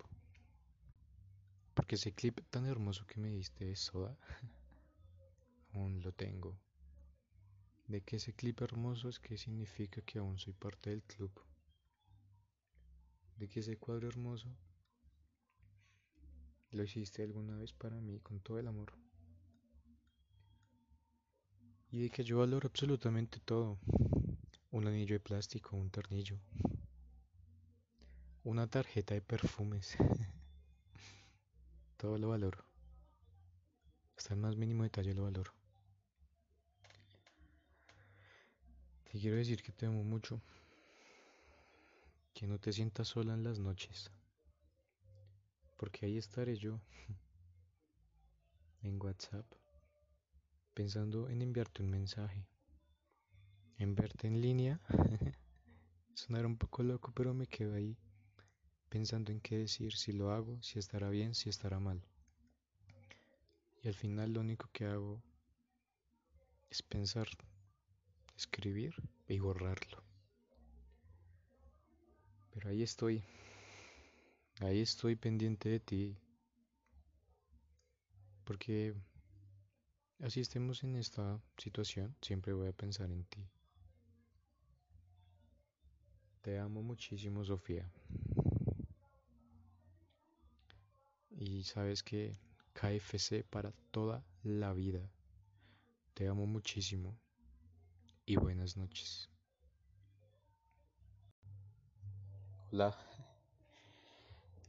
Porque 1.73 1.95
ese 1.95 2.13
clip 2.13 2.39
tan 2.49 2.65
hermoso 2.65 3.05
que 3.07 3.19
me 3.19 3.29
diste 3.29 3.65
de 3.65 3.75
Soda, 3.75 4.17
aún 5.73 6.01
lo 6.01 6.11
tengo. 6.11 6.57
De 7.87 8.01
que 8.01 8.17
ese 8.17 8.33
clip 8.33 8.61
hermoso 8.61 9.09
es 9.09 9.19
que 9.19 9.37
significa 9.37 10.01
que 10.01 10.19
aún 10.19 10.37
soy 10.37 10.53
parte 10.53 10.91
del 10.91 11.03
club. 11.03 11.31
De 13.37 13.47
que 13.47 13.61
ese 13.61 13.77
cuadro 13.77 14.07
hermoso 14.07 14.55
lo 16.73 16.83
hiciste 16.83 17.23
alguna 17.23 17.55
vez 17.57 17.73
para 17.73 17.99
mí 17.99 18.19
con 18.19 18.39
todo 18.39 18.59
el 18.59 18.67
amor. 18.67 18.93
Y 21.91 22.01
de 22.01 22.09
que 22.09 22.23
yo 22.23 22.39
valoro 22.39 22.67
absolutamente 22.67 23.39
todo. 23.39 23.77
Un 24.71 24.87
anillo 24.87 25.13
de 25.13 25.19
plástico, 25.19 25.75
un 25.75 25.91
tornillo. 25.91 26.39
Una 28.43 28.67
tarjeta 28.67 29.13
de 29.13 29.21
perfumes. 29.21 29.95
todo 31.97 32.17
lo 32.17 32.29
valoro. 32.29 32.63
Hasta 34.17 34.33
el 34.33 34.39
más 34.39 34.55
mínimo 34.55 34.83
detalle 34.83 35.13
lo 35.13 35.23
valoro. 35.23 35.51
Te 39.05 39.19
quiero 39.19 39.37
decir 39.37 39.63
que 39.63 39.71
te 39.71 39.85
amo 39.85 40.03
mucho. 40.03 40.41
Que 42.33 42.47
no 42.47 42.59
te 42.59 42.73
sientas 42.73 43.07
sola 43.07 43.33
en 43.33 43.43
las 43.43 43.59
noches. 43.59 44.11
Porque 45.77 46.05
ahí 46.05 46.17
estaré 46.17 46.55
yo. 46.55 46.79
En 48.83 49.01
WhatsApp 49.01 49.45
pensando 50.73 51.29
en 51.29 51.41
enviarte 51.41 51.83
un 51.83 51.89
mensaje, 51.89 52.47
en 53.77 53.95
verte 53.95 54.27
en 54.27 54.41
línea. 54.41 54.79
Sonará 56.15 56.47
un 56.47 56.57
poco 56.57 56.83
loco, 56.83 57.11
pero 57.13 57.33
me 57.33 57.47
quedo 57.47 57.75
ahí 57.75 57.97
pensando 58.93 59.31
en 59.31 59.39
qué 59.41 59.57
decir, 59.57 59.91
si 59.95 60.11
lo 60.11 60.29
hago, 60.29 60.61
si 60.61 60.77
estará 60.77 61.09
bien, 61.09 61.33
si 61.33 61.49
estará 61.49 61.79
mal. 61.79 61.99
Y 63.81 63.87
al 63.87 63.95
final 63.95 64.33
lo 64.33 64.41
único 64.41 64.69
que 64.71 64.85
hago 64.85 65.19
es 66.69 66.83
pensar, 66.83 67.27
escribir 68.37 68.93
y 69.27 69.39
borrarlo. 69.39 69.97
Pero 72.51 72.69
ahí 72.69 72.83
estoy, 72.83 73.23
ahí 74.59 74.81
estoy 74.81 75.15
pendiente 75.15 75.69
de 75.69 75.79
ti, 75.79 76.15
porque 78.43 78.93
Así 80.23 80.39
estemos 80.39 80.83
en 80.85 80.95
esta 80.95 81.37
situación, 81.57 82.15
siempre 82.21 82.53
voy 82.53 82.69
a 82.69 82.71
pensar 82.71 83.11
en 83.11 83.25
ti. 83.25 83.45
Te 86.41 86.59
amo 86.59 86.81
muchísimo, 86.81 87.43
Sofía. 87.43 87.91
Y 91.45 91.63
sabes 91.63 92.03
que 92.03 92.39
KFC 92.71 93.43
para 93.43 93.73
toda 93.91 94.23
la 94.43 94.71
vida. 94.71 95.11
Te 96.13 96.29
amo 96.29 96.45
muchísimo 96.45 97.19
y 98.25 98.37
buenas 98.37 98.77
noches. 98.77 99.29
Hola. 102.71 102.95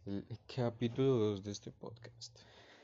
El 0.04 0.26
capítulo 0.52 1.16
2 1.16 1.44
de 1.44 1.52
este 1.52 1.70
podcast. 1.70 2.40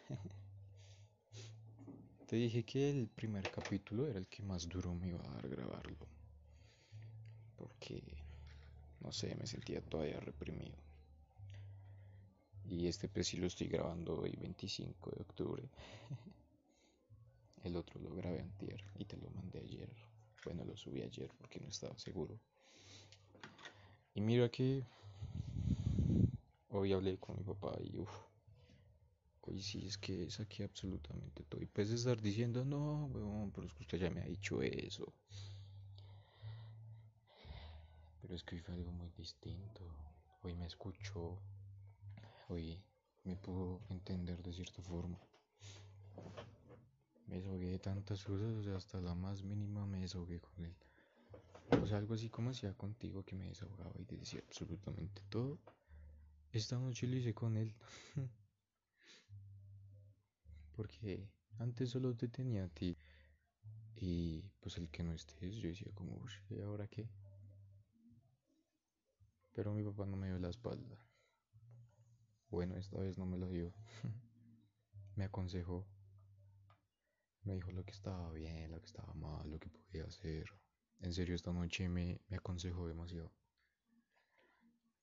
Te 2.28 2.37
dije 2.37 2.62
que 2.62 2.90
el 2.90 3.09
primer 3.09 3.50
capítulo 3.50 4.06
era 4.06 4.20
el 4.20 4.28
que 4.28 4.44
más 4.44 4.68
duro 4.68 4.94
me 4.94 5.09
iba 5.09 5.18
a 5.18 5.35
dar 5.35 5.49
grabarlo. 5.49 6.06
Porque, 7.56 8.04
no 9.00 9.11
sé, 9.11 9.35
me 9.35 9.49
sentía 9.49 9.80
todavía 9.80 10.20
reprimido. 10.20 10.89
Y 12.70 12.86
este 12.86 13.08
pues 13.08 13.28
sí 13.28 13.36
lo 13.36 13.46
estoy 13.46 13.66
grabando 13.66 14.20
hoy 14.20 14.34
25 14.40 15.10
de 15.10 15.22
octubre. 15.22 15.68
el 17.64 17.76
otro 17.76 18.00
lo 18.00 18.14
grabé 18.14 18.40
antier 18.40 18.82
y 18.98 19.04
te 19.04 19.16
lo 19.16 19.28
mandé 19.30 19.58
ayer. 19.58 19.90
Bueno, 20.44 20.64
lo 20.64 20.76
subí 20.76 21.02
ayer 21.02 21.30
porque 21.36 21.60
no 21.60 21.68
estaba 21.68 21.98
seguro. 21.98 22.38
Y 24.14 24.22
mira 24.22 24.48
que 24.48 24.82
hoy 26.70 26.92
hablé 26.92 27.18
con 27.18 27.36
mi 27.36 27.42
papá 27.42 27.76
y 27.82 27.98
uff 27.98 28.30
y 29.52 29.62
sí, 29.62 29.86
es 29.86 29.98
que 29.98 30.30
saqué 30.30 30.64
absolutamente 30.64 31.42
todo. 31.44 31.60
Y 31.60 31.66
puedes 31.66 31.90
estar 31.90 32.20
diciendo, 32.20 32.64
no, 32.64 33.06
weón, 33.06 33.50
pero 33.50 33.66
es 33.66 33.74
que 33.74 33.82
usted 33.82 33.98
ya 33.98 34.10
me 34.10 34.20
ha 34.20 34.24
dicho 34.24 34.62
eso. 34.62 35.12
Pero 38.20 38.34
es 38.34 38.44
que 38.44 38.56
hoy 38.56 38.60
fue 38.60 38.74
algo 38.74 38.92
muy 38.92 39.10
distinto. 39.16 39.82
Hoy 40.42 40.54
me 40.54 40.66
escuchó. 40.66 41.40
Hoy 42.52 42.83
me 43.23 43.37
pudo 43.37 43.80
entender 43.90 44.42
de 44.42 44.52
cierta 44.52 44.83
forma. 44.83 45.21
Me 47.28 47.37
desahogué 47.37 47.71
de 47.71 47.78
tantas 47.78 48.25
cosas, 48.25 48.57
o 48.57 48.62
sea, 48.64 48.75
hasta 48.75 49.00
la 49.00 49.14
más 49.14 49.45
mínima 49.45 49.87
me 49.87 50.00
desahogué 50.00 50.40
con 50.40 50.64
él. 50.64 50.75
O 51.80 51.87
sea, 51.87 51.99
algo 51.99 52.14
así 52.14 52.28
como 52.28 52.50
hacía 52.50 52.75
contigo 52.75 53.23
que 53.23 53.37
me 53.37 53.47
desahogaba 53.47 53.92
y 54.00 54.04
te 54.04 54.16
decía 54.16 54.42
absolutamente 54.45 55.23
todo. 55.28 55.61
Esta 56.50 56.76
noche 56.76 57.07
lo 57.07 57.14
hice 57.14 57.33
con 57.35 57.57
él. 57.57 57.73
porque 60.75 61.30
antes 61.61 61.90
solo 61.90 62.16
te 62.16 62.26
tenía 62.26 62.64
a 62.64 62.69
ti 62.69 62.99
y 63.95 64.42
pues 64.59 64.76
el 64.76 64.90
que 64.90 65.04
no 65.04 65.12
estés 65.12 65.54
yo 65.54 65.69
decía 65.69 65.92
como, 65.95 66.21
¿y 66.49 66.61
ahora 66.61 66.88
qué? 66.88 67.09
Pero 69.52 69.73
mi 69.73 69.85
papá 69.85 70.04
no 70.04 70.16
me 70.16 70.26
dio 70.26 70.40
la 70.40 70.49
espalda. 70.49 71.00
Bueno, 72.50 72.76
esta 72.76 72.99
vez 72.99 73.16
no 73.19 73.26
me 73.26 73.38
lo 73.38 73.49
dio. 73.49 73.73
me 75.16 75.25
aconsejó. 75.25 75.87
Me 77.42 77.54
dijo 77.54 77.73
lo 77.73 77.85
que 77.85 77.92
estaba 77.92 78.30
bien, 78.33 78.71
lo 78.71 78.80
que 78.80 78.87
estaba 78.87 79.12
mal, 79.14 79.50
lo 79.50 79.59
que 79.59 79.71
podía 79.71 80.04
hacer. 80.04 80.45
En 81.00 81.12
serio, 81.12 81.35
esta 81.35 81.52
noche 81.52 81.88
me, 81.88 82.21
me 82.28 82.37
aconsejó 82.37 82.87
demasiado. 82.87 83.33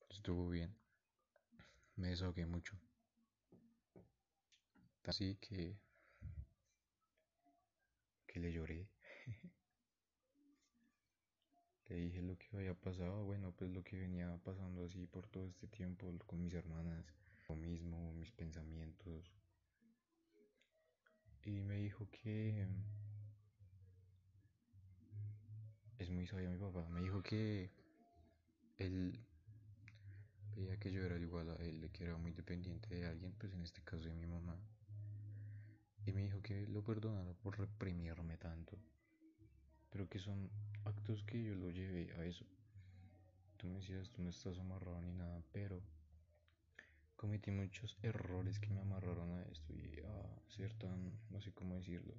Estuvo 0.10 0.50
bien. 0.50 0.78
Me 1.96 2.10
desahogué 2.10 2.46
mucho 2.46 2.78
así 5.08 5.36
que 5.38 5.78
que 8.28 8.40
le 8.40 8.52
lloré. 8.52 8.88
le 11.88 11.96
dije 11.96 12.22
lo 12.22 12.38
que 12.38 12.48
había 12.54 12.74
pasado, 12.76 13.24
bueno, 13.24 13.54
pues 13.54 13.72
lo 13.72 13.84
que 13.84 13.98
venía 13.98 14.38
pasando 14.44 14.84
así 14.84 15.08
por 15.08 15.28
todo 15.30 15.48
este 15.48 15.68
tiempo 15.68 16.14
con 16.26 16.42
mis 16.42 16.54
hermanas, 16.54 17.06
lo 17.50 17.56
mismo, 17.56 18.14
mis 18.14 18.32
pensamientos. 18.32 19.32
Y 21.44 21.62
me 21.62 21.78
dijo 21.78 22.10
que 22.10 22.68
es 25.98 26.10
muy 26.10 26.28
sabio 26.28 26.52
mi 26.52 26.58
papá, 26.58 26.88
me 26.90 27.02
dijo 27.02 27.24
que 27.24 27.72
él 28.78 29.18
veía 30.56 30.78
que 30.78 30.92
yo 30.92 31.02
era 31.04 31.18
igual 31.18 31.50
a 31.50 31.56
él, 31.56 31.90
que 31.94 32.04
era 32.04 32.18
muy 32.18 32.34
dependiente 32.34 32.94
de 32.94 33.08
alguien, 33.08 33.34
pues 33.38 33.54
en 33.54 33.62
este 33.62 33.82
caso 33.82 34.04
de 34.04 34.16
mi 34.16 34.26
mamá. 34.26 34.60
Y 36.06 36.12
me 36.12 36.24
dijo 36.24 36.42
que 36.42 36.68
lo 36.68 36.84
perdonara 36.84 37.34
por 37.34 37.58
reprimirme 37.58 38.38
tanto. 38.38 38.78
Pero 39.90 40.10
que 40.10 40.20
son 40.20 40.50
actos 40.84 41.24
que 41.24 41.42
yo 41.42 41.56
lo 41.56 41.70
llevé 41.70 42.14
a 42.16 42.26
eso. 42.26 42.46
Tú 43.58 43.68
me 43.68 43.80
decías, 43.80 44.12
tú 44.12 44.22
no 44.22 44.30
estás 44.30 44.60
amarrado 44.60 45.02
ni 45.02 45.14
nada, 45.14 45.42
pero 45.52 45.82
cometí 47.18 47.50
muchos 47.50 47.98
errores 48.04 48.60
que 48.60 48.70
me 48.70 48.80
amarraron 48.80 49.32
a 49.32 49.42
esto 49.52 49.74
y 49.74 50.00
a 50.06 50.50
ser 50.50 50.72
tan, 50.76 51.12
no 51.32 51.42
sé 51.42 51.52
cómo 51.52 51.76
decirlo, 51.76 52.14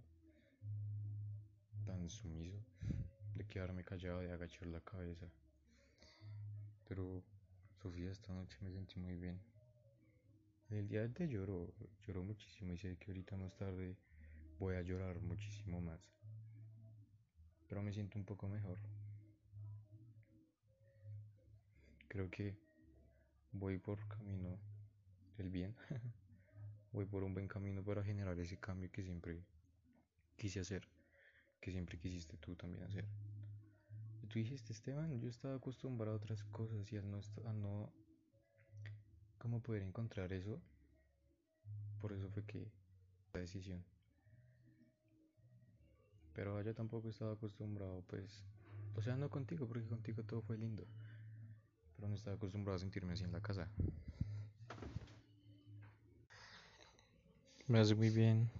tan 1.86 2.10
sumiso, 2.10 2.58
de 3.36 3.46
quedarme 3.46 3.84
callado, 3.84 4.18
de 4.18 4.32
agachar 4.32 4.66
la 4.66 4.80
cabeza. 4.80 5.26
Pero, 6.88 7.22
Sofía, 7.80 8.10
esta 8.10 8.32
noche 8.32 8.58
me 8.60 8.72
sentí 8.72 8.98
muy 8.98 9.16
bien. 9.16 9.40
El 10.68 10.88
día 10.88 11.02
de 11.02 11.10
te 11.10 11.28
lloró, 11.28 11.72
lloró 12.04 12.24
muchísimo 12.24 12.72
y 12.72 12.78
sé 12.78 12.96
que 12.98 13.12
ahorita 13.12 13.36
más 13.36 13.56
tarde 13.56 13.96
voy 14.58 14.74
a 14.74 14.82
llorar 14.82 15.20
muchísimo 15.20 15.80
más. 15.80 16.00
Pero 17.68 17.82
me 17.82 17.92
siento 17.92 18.18
un 18.18 18.24
poco 18.24 18.48
mejor. 18.48 18.78
Creo 22.08 22.28
que 22.30 22.58
voy 23.52 23.78
por 23.78 24.06
camino 24.08 24.58
del 25.38 25.50
bien. 25.50 25.74
voy 26.92 27.06
por 27.06 27.22
un 27.22 27.32
buen 27.32 27.48
camino 27.48 27.82
para 27.82 28.02
generar 28.02 28.38
ese 28.38 28.58
cambio 28.58 28.90
que 28.90 29.02
siempre 29.02 29.44
quise 30.36 30.60
hacer, 30.60 30.88
que 31.60 31.70
siempre 31.70 31.98
quisiste 31.98 32.36
tú 32.38 32.54
también 32.56 32.84
hacer. 32.84 33.06
Y 34.22 34.26
tú 34.26 34.38
dijiste, 34.38 34.72
Esteban, 34.72 35.20
yo 35.20 35.28
estaba 35.28 35.54
acostumbrado 35.54 36.14
a 36.14 36.16
otras 36.16 36.42
cosas 36.44 36.92
y 36.92 36.96
al 36.96 37.10
no, 37.10 37.20
a 37.46 37.52
no, 37.52 37.92
¿cómo 39.38 39.62
poder 39.62 39.82
encontrar 39.82 40.32
eso? 40.32 40.60
Por 42.00 42.12
eso 42.12 42.28
fue 42.30 42.44
que 42.44 42.70
la 43.32 43.40
decisión. 43.40 43.84
Pero 46.34 46.60
yo 46.62 46.74
tampoco 46.74 47.08
estaba 47.08 47.32
acostumbrado, 47.32 48.02
pues, 48.06 48.44
o 48.94 49.02
sea, 49.02 49.16
no 49.16 49.28
contigo, 49.28 49.66
porque 49.66 49.86
contigo 49.86 50.22
todo 50.22 50.40
fue 50.42 50.56
lindo. 50.56 50.86
Pero 51.96 52.08
no 52.08 52.14
estaba 52.14 52.36
acostumbrado 52.36 52.76
a 52.76 52.80
sentirme 52.80 53.14
así 53.14 53.24
en 53.24 53.32
la 53.32 53.40
casa. 53.40 53.68
Me 57.68 57.80
hace 57.80 57.94
muy 57.94 58.08
bien 58.08 58.50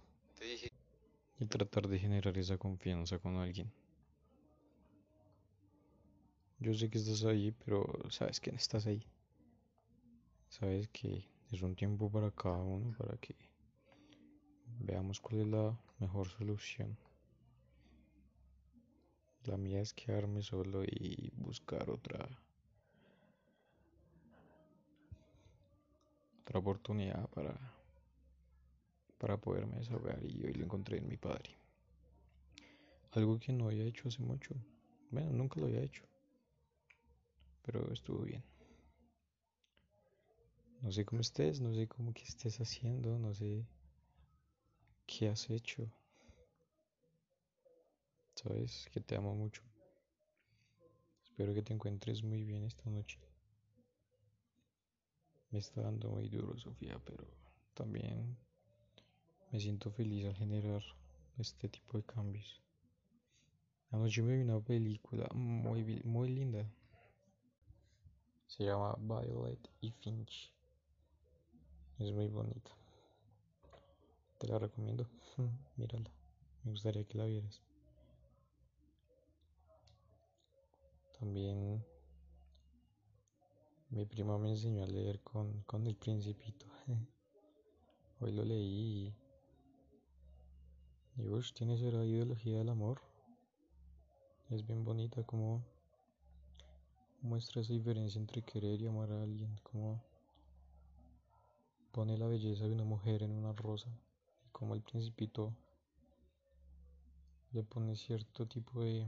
y 1.41 1.47
tratar 1.47 1.89
de 1.89 1.99
generar 1.99 2.37
esa 2.37 2.59
confianza 2.59 3.19
con 3.19 3.37
alguien. 3.37 3.73
Yo 6.59 6.75
sé 6.75 6.91
que 6.91 6.99
estás 6.99 7.25
ahí, 7.25 7.53
pero 7.65 7.87
sabes 8.11 8.39
que 8.39 8.53
no 8.53 8.59
estás 8.59 8.87
ahí. 8.87 9.03
Sabes 10.51 10.89
que 10.89 11.27
es 11.51 11.63
un 11.63 11.75
tiempo 11.75 12.11
para 12.11 12.31
cada 12.33 12.59
uno 12.59 12.95
para 12.99 13.17
que 13.17 13.35
veamos 14.81 15.21
cuál 15.21 15.41
es 15.41 15.47
la 15.47 15.75
mejor 16.01 16.29
solución. 16.29 16.95
La 19.45 19.57
mía 19.57 19.81
es 19.81 19.95
quedarme 19.95 20.43
solo 20.43 20.85
y 20.85 21.33
buscar 21.35 21.89
otra 21.89 22.29
otra 26.43 26.59
oportunidad 26.59 27.27
para 27.31 27.78
para 29.19 29.37
poderme 29.37 29.79
desahogar 29.79 30.25
y 30.25 30.45
hoy 30.45 30.55
lo 30.55 30.65
encontré 30.65 30.99
en 30.99 31.09
mi 31.09 31.17
padre. 31.17 31.57
Algo 33.13 33.39
que 33.39 33.53
no 33.53 33.67
había 33.67 33.85
hecho 33.85 34.09
hace 34.09 34.23
mucho. 34.23 34.55
Bueno, 35.11 35.33
nunca 35.33 35.61
lo 35.61 35.67
había 35.67 35.83
hecho. 35.83 36.05
Pero 37.63 37.93
estuvo 37.93 38.23
bien. 38.23 38.43
No 40.83 40.93
sé 40.93 41.05
cómo 41.05 41.21
estés, 41.21 41.61
no 41.61 41.75
sé 41.75 41.89
cómo 41.89 42.13
que 42.13 42.23
estés 42.23 42.61
haciendo, 42.61 43.19
no 43.19 43.35
sé 43.35 43.67
qué 45.07 45.29
has 45.29 45.51
hecho. 45.51 45.91
Sabes 48.35 48.89
que 48.93 49.01
te 49.01 49.17
amo 49.17 49.35
mucho. 49.35 49.63
Espero 51.25 51.53
que 51.55 51.63
te 51.63 51.73
encuentres 51.73 52.23
muy 52.23 52.45
bien 52.45 52.65
esta 52.65 52.89
noche. 52.89 53.19
Me 55.51 55.59
está 55.59 55.83
dando 55.83 56.11
muy 56.11 56.29
duro, 56.29 56.57
Sofía, 56.59 57.01
pero 57.05 57.27
también 57.75 58.37
me 59.51 59.61
siento 59.61 59.91
feliz 59.91 60.27
al 60.27 60.35
generar 60.35 60.83
este 61.39 61.69
tipo 61.69 61.97
de 61.99 62.05
cambios. 62.05 62.61
Anoche 63.91 64.23
me 64.23 64.37
vi 64.37 64.43
una 64.43 64.61
película 64.61 65.27
muy, 65.35 66.03
muy 66.05 66.29
linda. 66.29 66.71
Se 68.47 68.65
llama 68.65 68.95
Violet 68.99 69.71
y 69.81 69.91
Finch. 69.91 70.53
Es 71.99 72.13
muy 72.13 72.29
bonita. 72.29 72.71
Te 74.39 74.47
la 74.47 74.59
recomiendo. 74.59 75.09
Mírala. 75.77 76.11
Me 76.65 76.73
gustaría 76.73 77.05
que 77.05 77.17
la 77.17 77.25
vieras. 77.25 77.63
También 81.19 81.85
mi 83.91 84.05
prima 84.05 84.39
me 84.39 84.51
enseñó 84.51 84.85
a 84.85 84.87
leer 84.87 85.21
con, 85.23 85.63
con 85.63 85.87
el 85.87 85.97
principito. 85.97 86.67
Hoy 88.21 88.33
lo 88.33 88.45
leí 88.45 89.15
y, 91.19 91.23
y 91.23 91.53
tiene 91.53 91.75
esa 91.75 92.05
ideología 92.05 92.59
del 92.59 92.69
amor. 92.69 93.01
Es 94.51 94.67
bien 94.67 94.85
bonita 94.85 95.23
como 95.25 95.63
muestra 97.21 97.61
esa 97.61 97.73
diferencia 97.73 98.21
entre 98.21 98.43
querer 98.43 98.81
y 98.81 98.87
amar 98.87 99.11
a 99.11 99.23
alguien, 99.23 99.59
como 99.63 100.03
pone 101.93 102.17
la 102.17 102.27
belleza 102.27 102.65
de 102.65 102.73
una 102.73 102.85
mujer 102.85 103.23
en 103.23 103.33
una 103.33 103.53
rosa, 103.53 103.89
y 104.47 104.49
como 104.51 104.75
el 104.75 104.83
principito 104.83 105.53
le 107.53 107.63
pone 107.63 107.97
cierto 107.97 108.47
tipo 108.47 108.81
de 108.81 109.07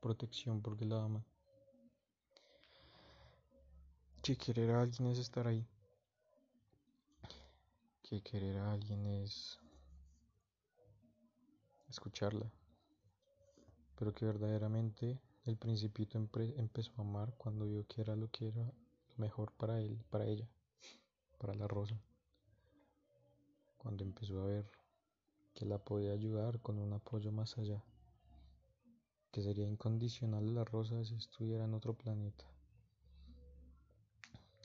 protección 0.00 0.60
porque 0.60 0.84
la 0.84 1.04
ama. 1.04 1.24
Que 4.22 4.36
querer 4.36 4.70
a 4.70 4.82
alguien 4.82 5.08
es 5.08 5.18
estar 5.18 5.46
ahí. 5.46 5.66
Que 8.02 8.20
querer 8.20 8.58
a 8.58 8.72
alguien 8.72 9.06
es 9.06 9.58
escucharla. 11.90 12.50
Pero 13.96 14.12
que 14.14 14.24
verdaderamente 14.24 15.20
el 15.44 15.56
principito 15.56 16.18
empezó 16.56 16.92
a 16.96 17.00
amar 17.02 17.34
cuando 17.36 17.66
vio 17.66 17.86
que 17.86 18.00
era 18.00 18.16
lo 18.16 18.30
que 18.30 18.48
era 18.48 18.64
lo 18.64 19.16
mejor 19.16 19.52
para 19.52 19.80
él, 19.80 20.02
para 20.10 20.26
ella, 20.26 20.48
para 21.38 21.54
la 21.54 21.68
rosa. 21.68 22.00
Cuando 23.78 24.04
empezó 24.04 24.40
a 24.40 24.46
ver 24.46 24.70
que 25.54 25.66
la 25.66 25.78
podía 25.78 26.12
ayudar 26.12 26.60
con 26.60 26.78
un 26.78 26.92
apoyo 26.92 27.32
más 27.32 27.58
allá 27.58 27.82
que 29.32 29.42
sería 29.42 29.66
incondicional 29.66 30.54
la 30.54 30.64
rosa 30.64 31.04
si 31.04 31.14
estuviera 31.14 31.64
en 31.64 31.74
otro 31.74 31.94
planeta. 31.94 32.44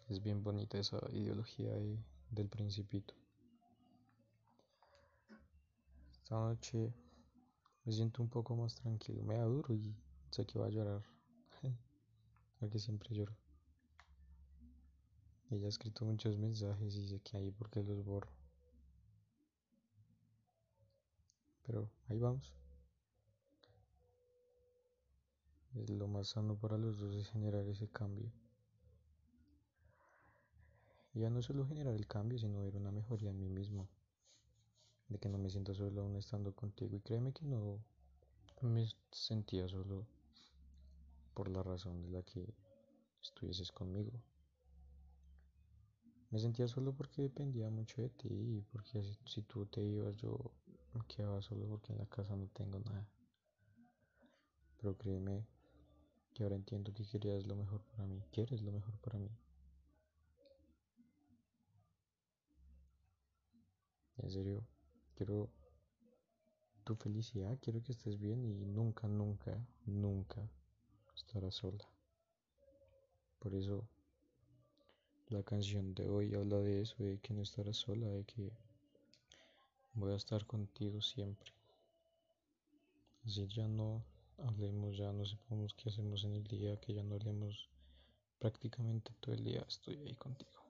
Es 0.09 0.21
bien 0.21 0.43
bonita 0.43 0.79
esa 0.79 0.99
ideología 1.11 1.71
del 2.31 2.49
principito. 2.49 3.13
Esta 6.13 6.35
noche 6.35 6.93
me 7.85 7.93
siento 7.93 8.21
un 8.23 8.29
poco 8.29 8.55
más 8.55 8.75
tranquilo. 8.75 9.23
Me 9.23 9.37
da 9.37 9.45
duro 9.45 9.73
y 9.73 9.95
sé 10.31 10.45
que 10.45 10.59
va 10.59 10.67
a 10.67 10.69
llorar. 10.69 11.03
Porque 12.59 12.79
siempre 12.79 13.15
lloro. 13.15 13.35
Ella 15.51 15.67
ha 15.67 15.69
escrito 15.69 16.05
muchos 16.05 16.37
mensajes 16.37 16.95
y 16.95 17.07
sé 17.07 17.19
que 17.21 17.37
ahí 17.37 17.51
porque 17.51 17.83
los 17.83 18.03
borro. 18.03 18.31
Pero 21.65 21.91
ahí 22.09 22.17
vamos. 22.17 22.53
lo 25.87 26.07
más 26.07 26.29
sano 26.29 26.55
para 26.55 26.77
los 26.77 26.97
dos 26.97 27.13
es 27.15 27.29
generar 27.29 27.67
ese 27.67 27.87
cambio. 27.89 28.31
Y 31.13 31.19
ya 31.19 31.29
no 31.29 31.41
solo 31.41 31.65
generar 31.67 31.93
el 31.93 32.07
cambio, 32.07 32.39
sino 32.39 32.63
ver 32.63 32.75
una 32.75 32.91
mejoría 32.91 33.29
en 33.29 33.39
mí 33.39 33.49
mismo. 33.49 33.87
De 35.09 35.19
que 35.19 35.29
no 35.29 35.37
me 35.37 35.49
siento 35.49 35.73
solo 35.73 36.01
aún 36.01 36.15
estando 36.15 36.53
contigo. 36.53 36.95
Y 36.95 37.01
créeme 37.01 37.31
que 37.31 37.45
no 37.45 37.79
me 38.61 38.87
sentía 39.11 39.67
solo 39.67 40.05
por 41.33 41.49
la 41.49 41.61
razón 41.61 42.01
de 42.01 42.09
la 42.09 42.23
que 42.23 42.53
estuvieses 43.21 43.71
conmigo. 43.71 44.11
Me 46.31 46.39
sentía 46.39 46.67
solo 46.67 46.93
porque 46.93 47.21
dependía 47.21 47.69
mucho 47.69 48.01
de 48.01 48.09
ti 48.09 48.29
y 48.29 48.61
porque 48.71 49.03
si 49.25 49.41
tú 49.43 49.65
te 49.67 49.81
ibas 49.81 50.15
yo 50.17 50.37
me 50.93 51.05
quedaba 51.07 51.41
solo 51.41 51.67
porque 51.67 51.93
en 51.93 51.99
la 51.99 52.05
casa 52.07 52.35
no 52.35 52.47
tengo 52.47 52.79
nada. 52.79 53.07
Pero 54.77 54.97
créeme 54.97 55.45
que 56.33 56.43
ahora 56.43 56.55
entiendo 56.55 56.93
que 56.93 57.05
querías 57.05 57.45
lo 57.45 57.55
mejor 57.55 57.81
para 57.83 58.07
mí, 58.07 58.21
quieres 58.31 58.61
lo 58.61 58.71
mejor 58.71 58.97
para 58.99 59.19
mí. 59.19 59.29
En 64.17 64.31
serio, 64.31 64.63
quiero 65.15 65.49
tu 66.83 66.95
felicidad, 66.95 67.57
quiero 67.61 67.81
que 67.83 67.91
estés 67.93 68.19
bien 68.19 68.45
y 68.45 68.65
nunca, 68.65 69.07
nunca, 69.07 69.57
nunca 69.85 70.41
estarás 71.15 71.55
sola. 71.55 71.85
Por 73.39 73.53
eso 73.55 73.87
La 75.29 75.43
canción 75.43 75.93
de 75.95 76.07
hoy 76.07 76.35
habla 76.35 76.57
de 76.59 76.81
eso, 76.81 76.95
de 77.03 77.19
que 77.19 77.33
no 77.33 77.41
estarás 77.41 77.77
sola, 77.77 78.07
de 78.07 78.23
que 78.25 78.51
voy 79.93 80.11
a 80.13 80.15
estar 80.15 80.45
contigo 80.45 81.01
siempre. 81.01 81.51
Así 83.25 83.47
ya 83.47 83.67
no 83.67 84.03
hablemos, 84.37 84.97
ya 84.97 85.11
no 85.11 85.25
sepamos 85.25 85.73
qué 85.73 85.89
hacemos 85.89 86.23
en 86.25 86.33
el 86.35 86.43
día, 86.43 86.79
que 86.79 86.93
ya 86.93 87.03
no 87.03 87.15
hablemos 87.15 87.69
prácticamente 88.39 89.11
todo 89.19 89.33
el 89.33 89.43
día, 89.43 89.65
estoy 89.67 89.95
ahí 89.97 90.15
contigo. 90.15 90.61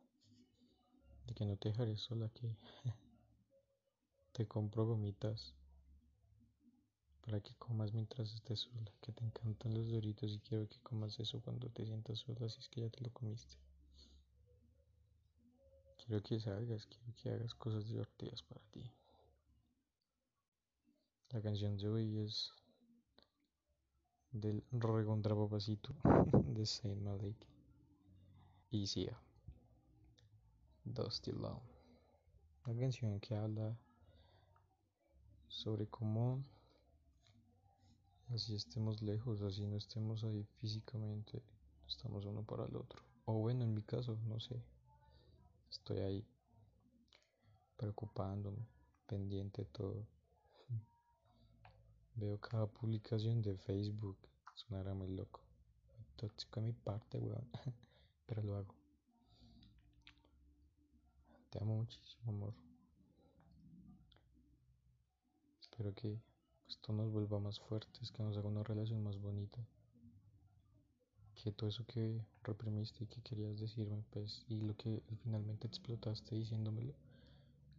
De 1.28 1.34
que 1.34 1.46
no 1.46 1.58
te 1.58 1.70
dejaré 1.70 1.98
sola, 1.98 2.30
que 2.30 2.56
te 4.36 4.46
compro 4.46 4.86
gomitas 4.86 5.56
para 7.22 7.40
que 7.40 7.56
comas 7.56 7.94
mientras 7.94 8.34
estés 8.34 8.60
sola, 8.60 8.92
que 9.00 9.14
te 9.14 9.24
encantan 9.24 9.74
los 9.74 9.90
doritos 9.90 10.30
y 10.34 10.40
quiero 10.42 10.68
que 10.68 10.78
comas 10.82 11.18
eso 11.22 11.40
cuando 11.40 11.70
te 11.70 11.86
sientas 11.86 12.20
sola, 12.20 12.50
si 12.50 12.60
es 12.60 12.68
que 12.68 12.82
ya 12.82 12.90
te 12.90 13.02
lo 13.02 13.12
comiste. 13.12 13.56
Quiero 15.98 16.22
que 16.22 16.38
salgas, 16.38 16.86
quiero 16.86 17.14
que 17.16 17.30
hagas 17.30 17.56
cosas 17.56 17.88
divertidas 17.88 18.44
para 18.44 18.60
ti. 18.72 18.92
La 21.30 21.42
canción 21.42 21.78
de 21.78 21.88
hoy 21.88 22.18
es 22.18 22.54
del 24.32 24.66
recontra 24.74 25.34
papacito 25.34 25.96
de 26.54 26.66
Saint 26.66 27.02
Malik 27.02 27.38
y 28.70 28.86
Sia. 28.86 29.18
Dusty 30.84 31.32
Love. 31.32 31.64
Una 32.66 32.82
canción 32.82 33.18
que 33.22 33.34
habla 33.34 33.78
sobre 35.56 35.88
cómo 35.88 36.44
así 38.34 38.56
estemos 38.56 39.02
lejos, 39.02 39.42
así 39.42 39.66
no 39.66 39.78
estemos 39.78 40.24
ahí 40.24 40.44
físicamente, 40.60 41.42
estamos 41.88 42.26
uno 42.26 42.44
para 42.44 42.66
el 42.66 42.76
otro. 42.76 43.02
O 43.26 43.34
bueno, 43.36 43.64
en 43.64 43.74
mi 43.74 43.82
caso, 43.82 44.18
no 44.28 44.40
sé, 44.40 44.62
estoy 45.72 46.00
ahí 46.00 46.28
preocupándome, 47.78 48.68
pendiente 49.08 49.64
todo. 49.66 50.06
Veo 52.16 52.40
cada 52.40 52.68
publicación 52.68 53.42
de 53.42 53.56
Facebook, 53.56 54.18
sonará 54.56 54.94
muy 54.94 55.10
loco. 55.10 55.42
Tóxico 56.18 56.60
de 56.60 56.68
mi 56.68 56.74
parte, 56.74 57.18
weón, 57.18 57.50
pero 58.28 58.44
lo 58.44 58.56
hago. 58.58 58.76
Te 61.50 61.60
amo 61.62 61.78
muchísimo, 61.78 62.30
amor. 62.30 62.75
Espero 65.76 65.94
que 65.94 66.22
esto 66.70 66.94
nos 66.94 67.12
vuelva 67.12 67.38
más 67.38 67.60
fuertes, 67.60 68.10
que 68.14 68.24
nos 68.24 68.38
haga 68.38 68.48
una 68.48 68.64
relación 68.64 69.04
más 69.04 69.20
bonita. 69.20 69.60
Que 71.36 71.52
todo 71.52 71.68
eso 71.68 71.86
que 71.86 72.26
reprimiste 72.44 73.04
y 73.04 73.08
que 73.08 73.22
querías 73.22 73.60
decirme, 73.60 74.02
pues, 74.12 74.46
y 74.48 74.62
lo 74.62 74.74
que 74.78 75.04
finalmente 75.22 75.68
explotaste 75.68 76.34
diciéndomelo, 76.34 76.94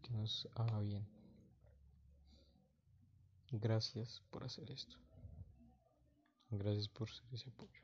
que 0.02 0.10
nos 0.10 0.46
haga 0.56 0.78
bien. 0.80 1.08
Gracias 3.50 4.22
por 4.30 4.44
hacer 4.44 4.70
esto. 4.70 4.98
Gracias 6.50 6.90
por 6.90 7.08
ser 7.08 7.32
ese 7.32 7.48
apoyo. 7.48 7.80